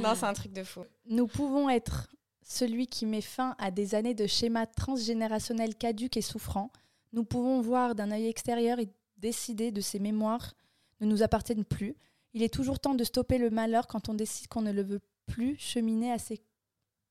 Non, 0.00 0.14
c'est 0.14 0.26
un 0.26 0.34
truc 0.34 0.52
de 0.52 0.62
fou. 0.62 0.84
Nous 1.06 1.26
pouvons 1.26 1.70
être 1.70 2.08
celui 2.42 2.86
qui 2.86 3.06
met 3.06 3.22
fin 3.22 3.54
à 3.58 3.70
des 3.70 3.94
années 3.94 4.14
de 4.14 4.26
schémas 4.26 4.66
transgénérationnels 4.66 5.76
caduques 5.76 6.18
et 6.18 6.22
souffrants. 6.22 6.70
Nous 7.14 7.24
pouvons 7.24 7.62
voir 7.62 7.94
d'un 7.94 8.10
œil 8.10 8.28
extérieur 8.28 8.78
et 8.78 8.88
décider 9.16 9.72
de 9.72 9.80
ces 9.80 9.98
mémoires 9.98 10.52
ne 11.00 11.06
nous 11.06 11.22
appartiennent 11.22 11.64
plus. 11.64 11.96
Il 12.34 12.42
est 12.42 12.52
toujours 12.52 12.78
temps 12.78 12.94
de 12.94 13.04
stopper 13.04 13.38
le 13.38 13.50
malheur 13.50 13.86
quand 13.86 14.08
on 14.08 14.14
décide 14.14 14.48
qu'on 14.48 14.62
ne 14.62 14.72
le 14.72 14.82
veut 14.82 15.00
plus 15.26 15.56
cheminer 15.58 16.12
à 16.12 16.18
ses 16.18 16.40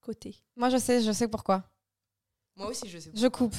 côtés. 0.02 0.36
Moi, 0.56 0.70
je 0.70 0.78
sais, 0.78 1.02
je 1.02 1.12
sais 1.12 1.28
pourquoi. 1.28 1.64
Moi 2.56 2.68
aussi, 2.68 2.88
je 2.88 2.98
sais. 3.00 3.12
Je 3.14 3.28
coupe. 3.28 3.56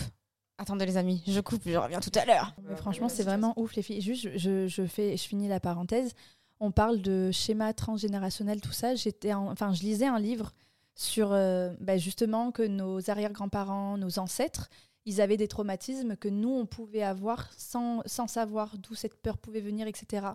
Attendez, 0.61 0.87
les 0.87 0.97
amis, 0.97 1.23
je 1.27 1.41
coupe, 1.41 1.63
je 1.67 1.77
reviens 1.77 2.01
tout 2.01 2.11
à 2.17 2.25
l'heure. 2.25 2.55
Mais 2.65 2.75
franchement, 2.77 3.09
c'est 3.09 3.23
vraiment 3.23 3.55
ouf, 3.57 3.75
les 3.77 3.83
filles. 3.83 4.01
Juste, 4.01 4.37
je, 4.37 4.67
je 4.67 4.87
fais, 4.87 5.17
je 5.17 5.23
finis 5.23 5.47
la 5.49 5.61
parenthèse. 5.61 6.13
On 6.59 6.73
parle 6.73 7.01
de 7.01 7.31
schéma 7.31 7.73
transgénérationnel, 7.73 8.61
tout 8.61 8.73
ça. 8.73 8.97
J'étais, 8.97 9.33
en- 9.33 9.53
enfin, 9.53 9.73
je 9.73 9.83
lisais 9.83 10.07
un 10.07 10.19
livre 10.19 10.53
sur 10.97 11.31
euh, 11.33 11.73
bah, 11.79 11.97
justement 11.97 12.51
que 12.51 12.63
nos 12.65 13.09
arrière-grands-parents, 13.09 13.99
nos 13.99 14.19
ancêtres, 14.19 14.69
ils 15.05 15.21
avaient 15.21 15.37
des 15.37 15.47
traumatismes 15.47 16.17
que 16.17 16.29
nous, 16.29 16.51
on 16.51 16.67
pouvait 16.67 17.05
avoir 17.05 17.53
sans, 17.57 18.03
sans 18.07 18.27
savoir 18.27 18.77
d'où 18.79 18.97
cette 18.97 19.15
peur 19.23 19.39
pouvait 19.39 19.61
venir, 19.61 19.87
etc. 19.87 20.27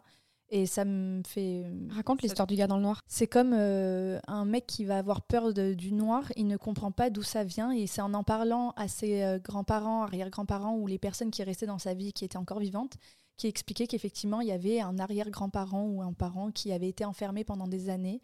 Et 0.56 0.68
ça 0.68 0.86
me 0.86 1.24
fait... 1.26 1.64
Raconte 1.90 2.22
l'histoire 2.22 2.46
du 2.46 2.56
gars 2.56 2.68
dans 2.68 2.76
le 2.78 2.84
noir. 2.84 3.02
C'est 3.08 3.26
comme 3.26 3.54
euh, 3.54 4.20
un 4.28 4.46
mec 4.46 4.68
qui 4.68 4.86
va 4.86 5.00
avoir 5.00 5.24
peur 5.24 5.52
de- 5.52 5.74
du 5.74 5.92
noir, 5.94 6.32
il 6.36 6.46
ne 6.46 6.58
comprend 6.58 6.92
pas 6.92 7.10
d'où 7.10 7.24
ça 7.24 7.44
vient, 7.44 7.72
et 7.72 7.88
c'est 7.88 8.02
en 8.02 8.14
en 8.14 8.24
parlant 8.24 8.70
à 8.76 8.88
ses 8.88 9.24
euh, 9.24 9.40
grands-parents, 9.40 10.04
arrière-grands-parents, 10.04 10.76
ou 10.78 10.86
les 10.86 11.00
personnes 11.00 11.32
qui 11.32 11.42
restaient 11.42 11.66
dans 11.66 11.80
sa 11.80 11.96
vie, 11.96 12.14
qui 12.14 12.24
étaient 12.24 12.38
encore 12.38 12.60
vivantes, 12.60 12.98
qui 13.36 13.48
expliquaient 13.48 13.88
qu'effectivement, 13.88 14.42
il 14.42 14.48
y 14.50 14.52
avait 14.52 14.80
un 14.80 15.00
arrière-grand-parent 15.00 15.86
ou 15.88 16.04
un 16.04 16.14
parent 16.14 16.52
qui 16.52 16.72
avait 16.72 16.90
été 16.90 17.04
enfermé 17.04 17.44
pendant 17.44 17.68
des 17.68 17.90
années, 17.90 18.22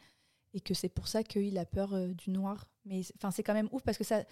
et 0.54 0.60
que 0.62 0.76
c'est 0.76 0.90
pour 0.90 1.08
ça 1.08 1.24
qu'il 1.24 1.58
a 1.58 1.66
peur 1.66 1.96
euh, 1.96 2.14
du 2.14 2.30
noir. 2.30 2.68
Mais 2.86 3.02
enfin, 3.16 3.32
c'est 3.32 3.42
quand 3.42 3.56
même 3.56 3.70
ouf, 3.72 3.82
parce 3.82 3.98
que 3.98 4.04
ça... 4.04 4.24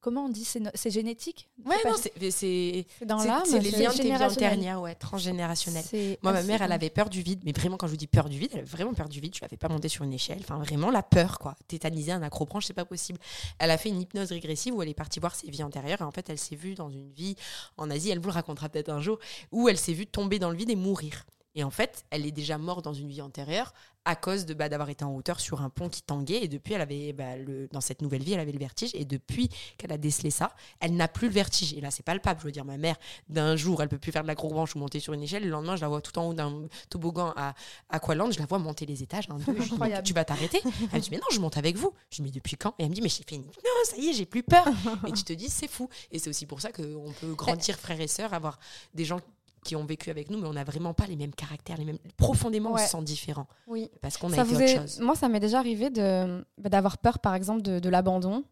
Comment 0.00 0.26
on 0.26 0.28
dit 0.28 0.44
C'est 0.44 0.60
no- 0.60 0.70
génétique? 0.86 1.48
Ouais, 1.64 1.74
non, 1.84 1.96
c'est 2.30 2.86
dans 3.04 3.18
l'âme. 3.26 3.42
c'est 3.44 3.58
les 3.58 3.70
liens 3.72 3.90
antérieures, 4.30 4.80
ouais, 4.82 4.94
transgénérationnels. 4.94 5.84
Moi, 6.22 6.32
ma 6.32 6.42
mère, 6.44 6.62
elle 6.62 6.72
avait 6.72 6.90
peur 6.90 7.08
du 7.10 7.20
vide, 7.22 7.40
mais 7.44 7.50
vraiment, 7.52 7.76
quand 7.76 7.86
je 7.88 7.92
vous 7.92 7.96
dis 7.96 8.06
peur 8.06 8.28
du 8.28 8.38
vide, 8.38 8.50
elle 8.52 8.60
avait 8.60 8.68
vraiment 8.68 8.94
peur 8.94 9.08
du 9.08 9.18
vide. 9.20 9.34
Je 9.34 9.40
ne 9.40 9.42
l'avais 9.42 9.56
pas 9.56 9.68
monter 9.68 9.88
sur 9.88 10.04
une 10.04 10.12
échelle. 10.12 10.38
Enfin, 10.40 10.58
vraiment, 10.58 10.90
la 10.90 11.02
peur, 11.02 11.38
quoi. 11.40 11.56
Tétaniser 11.66 12.12
un 12.12 12.22
accrobranche, 12.22 12.66
c'est 12.66 12.74
pas 12.74 12.84
possible. 12.84 13.18
Elle 13.58 13.72
a 13.72 13.76
fait 13.78 13.88
une 13.88 14.00
hypnose 14.00 14.30
régressive 14.30 14.74
où 14.74 14.82
elle 14.82 14.88
est 14.88 14.94
partie 14.94 15.18
voir 15.18 15.34
ses 15.34 15.50
vies 15.50 15.64
antérieures. 15.64 16.00
Et 16.00 16.04
en 16.04 16.12
fait, 16.12 16.30
elle 16.30 16.38
s'est 16.38 16.56
vue 16.56 16.74
dans 16.74 16.90
une 16.90 17.10
vie 17.10 17.34
en 17.76 17.90
Asie, 17.90 18.10
elle 18.10 18.20
vous 18.20 18.28
le 18.28 18.34
racontera 18.34 18.68
peut-être 18.68 18.90
un 18.90 19.00
jour, 19.00 19.18
où 19.50 19.68
elle 19.68 19.78
s'est 19.78 19.92
vue 19.94 20.06
tomber 20.06 20.38
dans 20.38 20.50
le 20.50 20.56
vide 20.56 20.70
et 20.70 20.76
mourir. 20.76 21.24
Et 21.54 21.64
en 21.64 21.70
fait, 21.70 22.04
elle 22.10 22.26
est 22.26 22.32
déjà 22.32 22.58
morte 22.58 22.84
dans 22.84 22.94
une 22.94 23.08
vie 23.08 23.22
antérieure 23.22 23.72
à 24.04 24.16
cause 24.16 24.46
de 24.46 24.54
bah, 24.54 24.70
d'avoir 24.70 24.88
été 24.88 25.04
en 25.04 25.14
hauteur 25.14 25.38
sur 25.38 25.60
un 25.60 25.68
pont 25.68 25.90
qui 25.90 26.00
tanguait. 26.00 26.42
Et 26.42 26.48
depuis, 26.48 26.72
elle 26.72 26.80
avait 26.80 27.12
bah, 27.12 27.36
le, 27.36 27.68
dans 27.68 27.82
cette 27.82 28.00
nouvelle 28.00 28.22
vie, 28.22 28.32
elle 28.32 28.40
avait 28.40 28.52
le 28.52 28.58
vertige. 28.58 28.90
Et 28.94 29.04
depuis 29.04 29.50
qu'elle 29.76 29.92
a 29.92 29.98
décelé 29.98 30.30
ça, 30.30 30.54
elle 30.80 30.96
n'a 30.96 31.08
plus 31.08 31.28
le 31.28 31.34
vertige. 31.34 31.74
Et 31.74 31.82
là, 31.82 31.90
c'est 31.90 32.02
palpable. 32.02 32.40
Je 32.40 32.46
veux 32.46 32.52
dire, 32.52 32.64
ma 32.64 32.78
mère, 32.78 32.96
d'un 33.28 33.54
jour, 33.54 33.82
elle 33.82 33.88
peut 33.90 33.98
plus 33.98 34.10
faire 34.10 34.22
de 34.22 34.28
la 34.28 34.34
branche 34.34 34.74
ou 34.74 34.78
monter 34.78 34.98
sur 34.98 35.12
une 35.12 35.22
échelle. 35.22 35.44
Le 35.44 35.50
lendemain, 35.50 35.76
je 35.76 35.82
la 35.82 35.88
vois 35.88 36.00
tout 36.00 36.18
en 36.18 36.28
haut 36.28 36.34
d'un 36.34 36.68
toboggan 36.88 37.34
à 37.36 37.54
Aqualand. 37.90 38.30
Je 38.30 38.38
la 38.38 38.46
vois 38.46 38.58
monter 38.58 38.86
les 38.86 39.02
étages. 39.02 39.28
Deux. 39.28 39.54
Je 39.58 39.68
dis, 39.68 39.78
mais 39.78 40.02
tu 40.02 40.14
vas 40.14 40.24
t'arrêter 40.24 40.62
Elle 40.64 40.98
me 40.98 41.00
dit, 41.00 41.10
mais 41.10 41.18
non, 41.18 41.26
je 41.30 41.40
monte 41.40 41.58
avec 41.58 41.76
vous. 41.76 41.92
Je 42.10 42.16
dis, 42.16 42.22
mais 42.22 42.30
depuis 42.30 42.56
quand? 42.56 42.74
Et 42.78 42.84
elle 42.84 42.88
me 42.88 42.94
dit, 42.94 43.02
mais 43.02 43.10
j'ai 43.10 43.24
fait 43.28 43.34
une 43.34 43.42
hypnose, 43.42 43.84
ça 43.84 43.96
y 43.98 44.08
est, 44.08 44.12
j'ai 44.14 44.26
plus 44.26 44.42
peur. 44.42 44.66
et 45.06 45.12
tu 45.12 45.24
te 45.24 45.34
dis, 45.34 45.50
c'est 45.50 45.68
fou. 45.68 45.88
Et 46.10 46.18
c'est 46.18 46.30
aussi 46.30 46.46
pour 46.46 46.62
ça 46.62 46.72
qu'on 46.72 47.12
peut 47.20 47.34
grandir 47.34 47.76
frères 47.76 48.00
et 48.00 48.08
sœurs, 48.08 48.32
avoir 48.32 48.58
des 48.94 49.04
gens 49.04 49.20
qui 49.64 49.76
ont 49.76 49.84
vécu 49.84 50.10
avec 50.10 50.30
nous, 50.30 50.38
mais 50.38 50.48
on 50.48 50.52
n'a 50.54 50.64
vraiment 50.64 50.94
pas 50.94 51.06
les 51.06 51.16
mêmes 51.16 51.34
caractères, 51.34 51.76
les 51.76 51.84
mêmes. 51.84 51.98
Profondément, 52.16 52.72
on 52.72 52.76
se 52.78 52.86
sent 52.86 53.02
différents. 53.02 53.46
Oui. 53.66 53.90
Parce 54.00 54.16
qu'on 54.16 54.32
a 54.32 54.36
été 54.42 54.52
autre 54.54 54.60
est- 54.62 54.76
chose. 54.76 55.00
Moi, 55.00 55.14
ça 55.14 55.28
m'est 55.28 55.40
déjà 55.40 55.58
arrivé 55.58 55.90
de 55.90 56.44
bah, 56.58 56.68
d'avoir 56.68 56.98
peur, 56.98 57.18
par 57.18 57.34
exemple, 57.34 57.62
de, 57.62 57.78
de 57.78 57.88
l'abandon. 57.88 58.44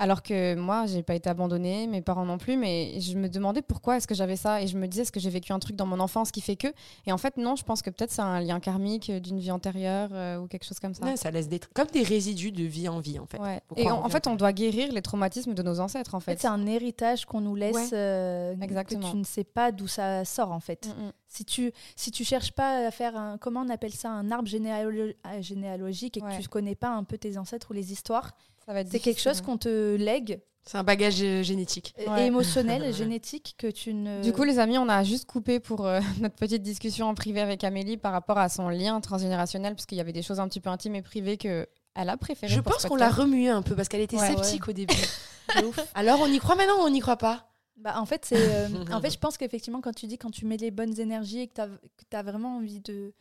Alors 0.00 0.22
que 0.22 0.54
moi, 0.54 0.86
j'ai 0.86 1.02
pas 1.02 1.14
été 1.14 1.28
abandonnée, 1.28 1.86
mes 1.86 2.00
parents 2.00 2.24
non 2.24 2.38
plus, 2.38 2.56
mais 2.56 2.98
je 3.00 3.18
me 3.18 3.28
demandais 3.28 3.60
pourquoi 3.60 3.98
est-ce 3.98 4.06
que 4.08 4.14
j'avais 4.14 4.36
ça 4.36 4.62
et 4.62 4.66
je 4.66 4.78
me 4.78 4.88
disais 4.88 5.02
est-ce 5.02 5.12
que 5.12 5.20
j'ai 5.20 5.28
vécu 5.28 5.52
un 5.52 5.58
truc 5.58 5.76
dans 5.76 5.84
mon 5.84 6.00
enfance 6.00 6.30
qui 6.30 6.40
fait 6.40 6.56
que? 6.56 6.68
Et 7.06 7.12
en 7.12 7.18
fait, 7.18 7.36
non, 7.36 7.54
je 7.54 7.64
pense 7.64 7.82
que 7.82 7.90
peut-être 7.90 8.10
c'est 8.10 8.22
un 8.22 8.40
lien 8.40 8.60
karmique 8.60 9.10
d'une 9.12 9.38
vie 9.38 9.50
antérieure 9.50 10.08
euh, 10.12 10.38
ou 10.38 10.46
quelque 10.46 10.64
chose 10.64 10.80
comme 10.80 10.94
ça. 10.94 11.04
Ouais, 11.04 11.16
ça 11.18 11.30
laisse 11.30 11.48
des 11.48 11.60
comme 11.74 11.88
des 11.88 12.02
résidus 12.02 12.50
de 12.50 12.64
vie 12.64 12.88
en 12.88 12.98
vie, 13.00 13.18
en 13.18 13.26
fait. 13.26 13.38
Ouais. 13.38 13.60
Et 13.76 13.90
on 13.92 14.02
en, 14.02 14.08
fait, 14.08 14.26
on 14.26 14.36
doit 14.36 14.54
guérir 14.54 14.90
les 14.90 15.02
traumatismes 15.02 15.52
de 15.52 15.62
nos 15.62 15.80
ancêtres, 15.80 16.14
en 16.14 16.18
En 16.18 16.20
fait, 16.20 16.40
c'est 16.40 16.48
un 16.48 16.66
héritage 16.66 17.26
qu'on 17.26 17.42
nous 17.42 17.54
laisse, 17.54 17.76
Ouais. 17.76 17.88
euh, 17.92 18.54
Exactement. 18.62 19.06
que 19.06 19.10
tu 19.12 19.16
ne 19.18 19.24
sais 19.24 19.44
pas 19.44 19.70
d'où 19.70 19.86
ça 19.86 20.24
sort 20.24 20.50
en 20.52 20.60
fait. 20.60 20.86
Mm. 20.86 21.12
Si 21.28 21.44
tu 21.44 21.72
si 21.94 22.10
tu 22.10 22.24
cherches 22.24 22.52
pas 22.52 22.86
à 22.86 22.90
faire 22.90 23.16
un 23.18 23.36
comment 23.36 23.60
on 23.60 23.68
appelle 23.68 23.92
ça 23.92 24.10
un 24.10 24.30
arbre 24.30 24.48
généalo- 24.48 25.14
euh, 25.26 25.42
généalogique 25.42 26.16
et 26.16 26.20
que 26.22 26.34
tu 26.36 26.42
ne 26.42 26.46
connais 26.48 26.74
pas 26.74 26.88
un 26.88 27.04
peu 27.04 27.18
tes 27.18 27.36
ancêtres 27.36 27.68
ou 27.70 27.74
les 27.74 27.92
histoires, 27.92 28.32
c'est 28.66 29.00
quelque 29.00 29.20
chose 29.20 29.38
ouais. 29.38 29.44
qu'on 29.44 29.56
te 29.56 29.96
lègue 29.96 30.40
C'est 30.64 30.78
un 30.78 30.84
bagage 30.84 31.22
euh, 31.22 31.42
génétique. 31.42 31.94
Ouais. 32.06 32.26
émotionnel, 32.26 32.92
génétique 32.94 33.54
que 33.58 33.66
tu 33.66 33.94
ne 33.94 34.22
Du 34.22 34.32
coup, 34.32 34.44
les 34.44 34.58
amis, 34.58 34.78
on 34.78 34.88
a 34.88 35.02
juste 35.04 35.26
coupé 35.26 35.60
pour 35.60 35.86
euh, 35.86 36.00
notre 36.20 36.36
petite 36.36 36.62
discussion 36.62 37.08
en 37.08 37.14
privé 37.14 37.40
avec 37.40 37.64
Amélie 37.64 37.96
par 37.96 38.12
rapport 38.12 38.38
à 38.38 38.48
son 38.48 38.68
lien 38.68 39.00
transgénérationnel, 39.00 39.74
parce 39.74 39.86
qu'il 39.86 39.98
y 39.98 40.00
avait 40.00 40.12
des 40.12 40.22
choses 40.22 40.40
un 40.40 40.48
petit 40.48 40.60
peu 40.60 40.70
intimes 40.70 40.94
et 40.94 41.02
privées 41.02 41.36
que 41.36 41.66
elle 41.94 42.08
a 42.08 42.16
préféré. 42.16 42.52
Je 42.52 42.60
pense 42.60 42.86
qu'on 42.86 42.94
l'a 42.94 43.06
podcast. 43.06 43.22
remué 43.22 43.48
un 43.48 43.62
peu 43.62 43.74
parce 43.74 43.88
qu'elle 43.88 44.00
était 44.00 44.16
Ouais, 44.16 44.26
sceptique 44.26 44.68
au 44.68 44.72
début. 44.72 44.94
ouf. 45.64 45.78
Alors, 45.94 46.20
on 46.20 46.26
y 46.26 46.38
croit 46.38 46.54
maintenant 46.54 46.78
ou 46.78 46.86
on 46.86 46.90
n'y 46.90 47.00
croit 47.00 47.16
pas? 47.16 47.50
Bah, 47.80 47.94
en 47.96 48.04
fait, 48.04 48.26
c'est 48.26 48.36
euh, 48.36 48.68
en 48.92 49.00
fait 49.00 49.10
je 49.10 49.18
pense 49.18 49.38
qu'effectivement 49.38 49.80
quand 49.80 49.94
tu 49.94 50.06
dis 50.06 50.18
quand 50.18 50.30
tu 50.30 50.44
mets 50.44 50.58
les 50.58 50.70
bonnes 50.70 51.00
énergies 51.00 51.40
et 51.40 51.48
que 51.48 51.54
tu 51.54 52.16
as, 52.16 52.22
vraiment 52.22 52.56
envie 52.56 52.80
de 52.80 53.14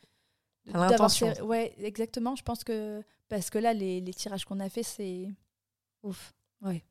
l'intention. 0.74 1.34
ouais, 1.46 1.74
exactement, 1.80 2.36
je 2.36 2.44
pense 2.44 2.64
que 2.64 3.02
parce 3.28 3.50
que 3.50 3.58
là 3.60 3.74
les, 3.74 4.02
les 4.02 4.14
tirages 4.14 4.46
qu'on 4.46 4.60
a 4.60 4.70
fait 4.70 4.84
c'est 4.84 5.28
Ouf. 6.04 6.34
Ouais. 6.62 6.84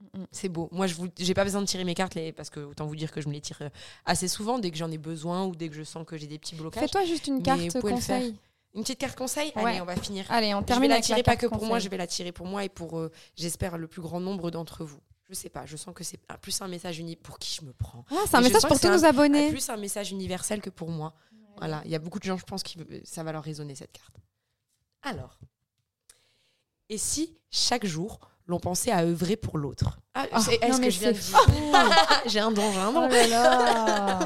Mm, 0.00 0.20
mm. 0.20 0.26
C'est 0.30 0.48
beau. 0.48 0.68
Moi, 0.72 0.86
je 0.86 0.94
j'ai 1.18 1.32
pas 1.34 1.44
besoin 1.44 1.62
de 1.62 1.66
tirer 1.66 1.84
mes 1.84 1.94
cartes 1.94 2.14
les- 2.14 2.32
parce 2.32 2.50
que 2.50 2.60
autant 2.60 2.86
vous 2.86 2.96
dire 2.96 3.10
que 3.10 3.20
je 3.20 3.28
me 3.28 3.32
les 3.32 3.40
tire 3.40 3.58
euh, 3.62 3.68
assez 4.04 4.28
souvent 4.28 4.58
dès 4.58 4.70
que 4.70 4.76
j'en 4.76 4.90
ai 4.90 4.98
besoin 4.98 5.46
ou 5.46 5.56
dès 5.56 5.68
que 5.68 5.74
je 5.74 5.82
sens 5.82 6.04
que 6.06 6.16
j'ai 6.18 6.26
des 6.26 6.38
petits 6.38 6.54
blocages. 6.54 6.82
Fais-toi 6.82 7.04
juste 7.06 7.26
une 7.26 7.42
carte 7.42 7.80
conseil. 7.80 8.36
Une 8.74 8.82
petite 8.82 8.98
carte 8.98 9.16
conseil? 9.16 9.52
Ouais. 9.56 9.64
Allez, 9.64 9.80
on 9.80 9.86
va 9.86 9.96
finir. 9.96 10.26
Allez, 10.28 10.52
on 10.52 10.58
Je 10.58 10.60
vais 10.60 10.66
termine 10.66 10.90
la 10.90 11.00
tirer 11.00 11.20
la 11.20 11.24
pas 11.24 11.36
que 11.36 11.46
pour 11.46 11.64
moi, 11.64 11.78
je 11.78 11.88
vais 11.88 11.96
la 11.96 12.06
tirer 12.06 12.30
pour 12.30 12.46
moi 12.46 12.62
et 12.62 12.68
pour, 12.68 12.98
euh, 12.98 13.10
j'espère, 13.34 13.78
le 13.78 13.86
plus 13.88 14.02
grand 14.02 14.20
nombre 14.20 14.50
d'entre 14.50 14.84
vous. 14.84 15.00
Je 15.30 15.34
sais 15.34 15.48
pas, 15.48 15.64
je 15.64 15.78
sens 15.78 15.94
que 15.94 16.04
c'est 16.04 16.20
plus 16.42 16.60
un 16.60 16.68
message 16.68 16.98
uni 16.98 17.16
pour 17.16 17.38
qui 17.38 17.56
je 17.58 17.64
me 17.64 17.72
prends. 17.72 18.04
Ah, 18.10 18.16
c'est 18.28 18.36
un 18.36 18.40
Et 18.40 18.44
message 18.44 18.68
pour 18.68 18.78
tous 18.78 18.88
nos 18.88 19.04
abonnés. 19.06 19.48
Plus 19.48 19.68
un 19.70 19.78
message 19.78 20.10
universel 20.12 20.60
que 20.60 20.68
pour 20.70 20.90
moi. 20.90 21.14
Voilà, 21.58 21.82
il 21.84 21.90
y 21.90 21.94
a 21.94 21.98
beaucoup 21.98 22.18
de 22.18 22.24
gens, 22.24 22.36
je 22.36 22.44
pense, 22.44 22.62
qui 22.62 22.78
ça 23.04 23.22
va 23.22 23.32
leur 23.32 23.42
résonner 23.42 23.74
cette 23.74 23.92
carte. 23.92 24.16
Alors, 25.02 25.38
et 26.88 26.98
si 26.98 27.36
chaque 27.50 27.86
jour 27.86 28.20
l'on 28.46 28.60
pensait 28.60 28.92
à 28.92 29.02
œuvrer 29.02 29.36
pour 29.36 29.58
l'autre? 29.58 29.98
Ah, 30.14 30.26
c'est- 30.40 30.62
est-ce 30.62 30.80
que 30.80 30.90
je 30.90 31.00
viens 31.00 31.12
de 31.12 31.18
dire? 31.18 31.38
J'ai 32.26 32.40
un 32.40 32.50
don, 32.50 32.72
j'ai 32.72 32.78
un 32.78 32.92
don. 32.92 33.06
Oh 33.06 33.08
là 33.08 33.26
là 33.26 34.18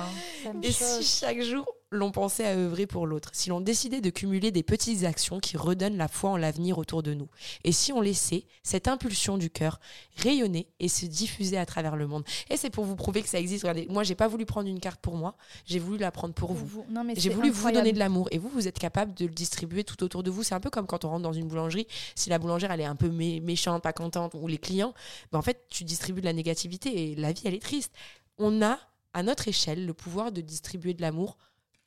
Et 0.62 0.72
si 0.72 1.02
chaque 1.04 1.40
jour 1.40 1.66
l'on 1.92 2.12
pensait 2.12 2.46
à 2.46 2.54
œuvrer 2.56 2.86
pour 2.86 3.06
l'autre, 3.06 3.30
si 3.32 3.48
l'on 3.48 3.60
décidait 3.60 4.00
de 4.00 4.10
cumuler 4.10 4.52
des 4.52 4.62
petites 4.62 5.04
actions 5.04 5.40
qui 5.40 5.56
redonnent 5.56 5.96
la 5.96 6.06
foi 6.06 6.30
en 6.30 6.36
l'avenir 6.36 6.78
autour 6.78 7.02
de 7.02 7.14
nous, 7.14 7.28
et 7.64 7.72
si 7.72 7.92
on 7.92 8.00
laissait 8.00 8.44
cette 8.62 8.86
impulsion 8.86 9.38
du 9.38 9.50
cœur 9.50 9.80
rayonner 10.16 10.68
et 10.78 10.88
se 10.88 11.06
diffuser 11.06 11.58
à 11.58 11.66
travers 11.66 11.96
le 11.96 12.06
monde. 12.06 12.22
Et 12.48 12.56
c'est 12.56 12.70
pour 12.70 12.84
vous 12.84 12.94
prouver 12.94 13.22
que 13.22 13.28
ça 13.28 13.40
existe. 13.40 13.62
Regardez, 13.62 13.86
moi 13.90 14.04
j'ai 14.04 14.14
pas 14.14 14.28
voulu 14.28 14.46
prendre 14.46 14.68
une 14.68 14.78
carte 14.78 15.00
pour 15.00 15.16
moi, 15.16 15.34
j'ai 15.66 15.80
voulu 15.80 15.98
la 15.98 16.12
prendre 16.12 16.32
pour 16.32 16.52
vous. 16.52 16.84
J'ai 17.16 17.30
voulu 17.30 17.50
vous 17.50 17.62
donner 17.72 17.92
de 17.92 17.98
l'amour 17.98 18.28
et 18.30 18.38
vous, 18.38 18.48
vous 18.50 18.68
êtes 18.68 18.78
capable 18.78 19.12
de 19.14 19.26
le 19.26 19.32
distribuer 19.32 19.82
tout 19.82 20.02
autour 20.04 20.22
de 20.22 20.30
vous. 20.30 20.42
C'est 20.44 20.54
un 20.54 20.60
peu 20.60 20.70
comme 20.70 20.86
quand 20.86 21.04
on 21.04 21.08
rentre 21.10 21.22
dans 21.22 21.32
une 21.32 21.48
boulangerie. 21.48 21.86
Si 22.14 22.30
la 22.30 22.38
boulangère, 22.38 22.70
elle 22.70 22.80
est 22.80 22.84
un 22.84 22.96
peu 22.96 23.08
mé- 23.08 23.40
méchante, 23.42 23.82
pas 23.82 23.92
contente, 23.92 24.34
ou 24.34 24.46
les 24.46 24.58
clients, 24.58 24.94
ben 25.32 25.38
en 25.38 25.42
fait, 25.42 25.64
tu 25.70 25.82
distribues 25.84 26.20
de 26.20 26.26
la 26.26 26.32
négativité 26.32 27.10
et 27.10 27.14
la 27.16 27.32
vie, 27.32 27.42
elle 27.46 27.54
est 27.54 27.62
triste. 27.62 27.92
On 28.38 28.62
a, 28.62 28.78
à 29.12 29.22
notre 29.22 29.48
échelle, 29.48 29.86
le 29.86 29.94
pouvoir 29.94 30.30
de 30.30 30.40
distribuer 30.40 30.94
de 30.94 31.02
l'amour 31.02 31.36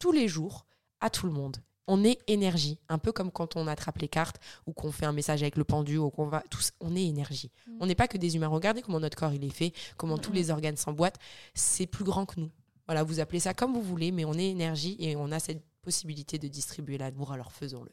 tous 0.04 0.12
les 0.12 0.28
jours 0.28 0.66
à 1.00 1.10
tout 1.10 1.28
le 1.28 1.32
monde. 1.32 1.56
On 1.88 2.04
est 2.04 2.20
énergie, 2.28 2.78
un 2.90 2.98
peu 2.98 3.14
comme 3.14 3.32
quand 3.32 3.56
on 3.56 3.68
attrape 3.68 4.00
les 4.00 4.10
cartes 4.10 4.38
ou 4.68 4.74
qu'on 4.74 4.92
fait 4.92 5.06
un 5.06 5.14
message 5.14 5.44
avec 5.44 5.56
le 5.56 5.64
pendu 5.64 5.98
ou 5.98 6.10
qu'on 6.10 6.28
va 6.28 6.44
tous, 6.50 6.74
on 6.82 6.94
est 6.94 7.06
énergie. 7.06 7.52
Mm. 7.66 7.78
On 7.80 7.86
n'est 7.86 7.96
pas 7.96 8.10
que 8.10 8.18
des 8.18 8.36
humains. 8.36 8.50
Regardez 8.50 8.82
comment 8.82 9.00
notre 9.00 9.16
corps 9.16 9.32
il 9.32 9.46
est 9.46 9.50
fait, 9.50 9.72
comment 9.96 10.18
tous 10.18 10.34
les 10.34 10.52
organes 10.52 10.76
s'emboîtent. 10.76 11.20
C'est 11.54 11.88
plus 11.88 12.04
grand 12.04 12.26
que 12.26 12.38
nous. 12.42 12.52
Voilà, 12.86 13.04
vous 13.04 13.22
appelez 13.22 13.40
ça 13.40 13.54
comme 13.54 13.72
vous 13.74 13.82
voulez, 13.82 14.12
mais 14.12 14.26
on 14.26 14.34
est 14.34 14.50
énergie 14.50 14.98
et 15.00 15.16
on 15.16 15.32
a 15.32 15.40
cette 15.40 15.64
possibilité 15.82 16.38
de 16.38 16.50
distribuer 16.50 16.98
l'amour, 16.98 17.32
alors 17.32 17.54
faisons-le. 17.54 17.92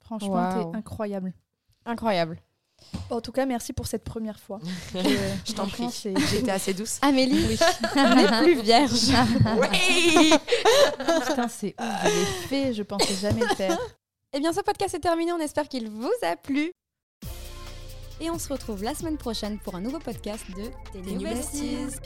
Franchement, 0.00 0.70
t'es 0.72 0.78
incroyable. 0.78 1.34
Incroyable. 1.84 2.40
En 3.10 3.20
tout 3.20 3.32
cas, 3.32 3.46
merci 3.46 3.72
pour 3.72 3.86
cette 3.86 4.04
première 4.04 4.38
fois. 4.38 4.60
Je 4.94 5.52
t'en 5.52 5.66
prie. 5.66 5.86
J'étais 6.30 6.50
assez 6.50 6.74
douce. 6.74 6.98
Amélie 7.02 7.58
n'est 7.96 8.42
plus 8.42 8.60
vierge. 8.60 8.92
Oui 9.58 10.32
Putain, 11.26 11.48
c'est 11.48 11.74
ouf, 11.78 11.86
je 12.02 12.08
l'ai 12.08 12.48
fait, 12.48 12.74
je 12.74 12.82
pensais 12.82 13.14
jamais 13.14 13.42
le 13.42 13.54
faire. 13.54 13.78
Eh 14.32 14.40
bien, 14.40 14.52
ce 14.52 14.60
podcast 14.60 14.94
est 14.94 15.00
terminé. 15.00 15.32
On 15.32 15.38
espère 15.38 15.68
qu'il 15.68 15.88
vous 15.88 16.12
a 16.22 16.36
plu. 16.36 16.72
Et 18.20 18.30
on 18.30 18.38
se 18.38 18.48
retrouve 18.52 18.82
la 18.82 18.94
semaine 18.94 19.18
prochaine 19.18 19.58
pour 19.58 19.74
un 19.74 19.80
nouveau 19.80 19.98
podcast 19.98 20.44
de 20.56 20.70
Tes 20.92 21.00
New 21.02 21.20
New 21.20 21.28
Besties. 21.28 21.76
Besties. 21.76 22.00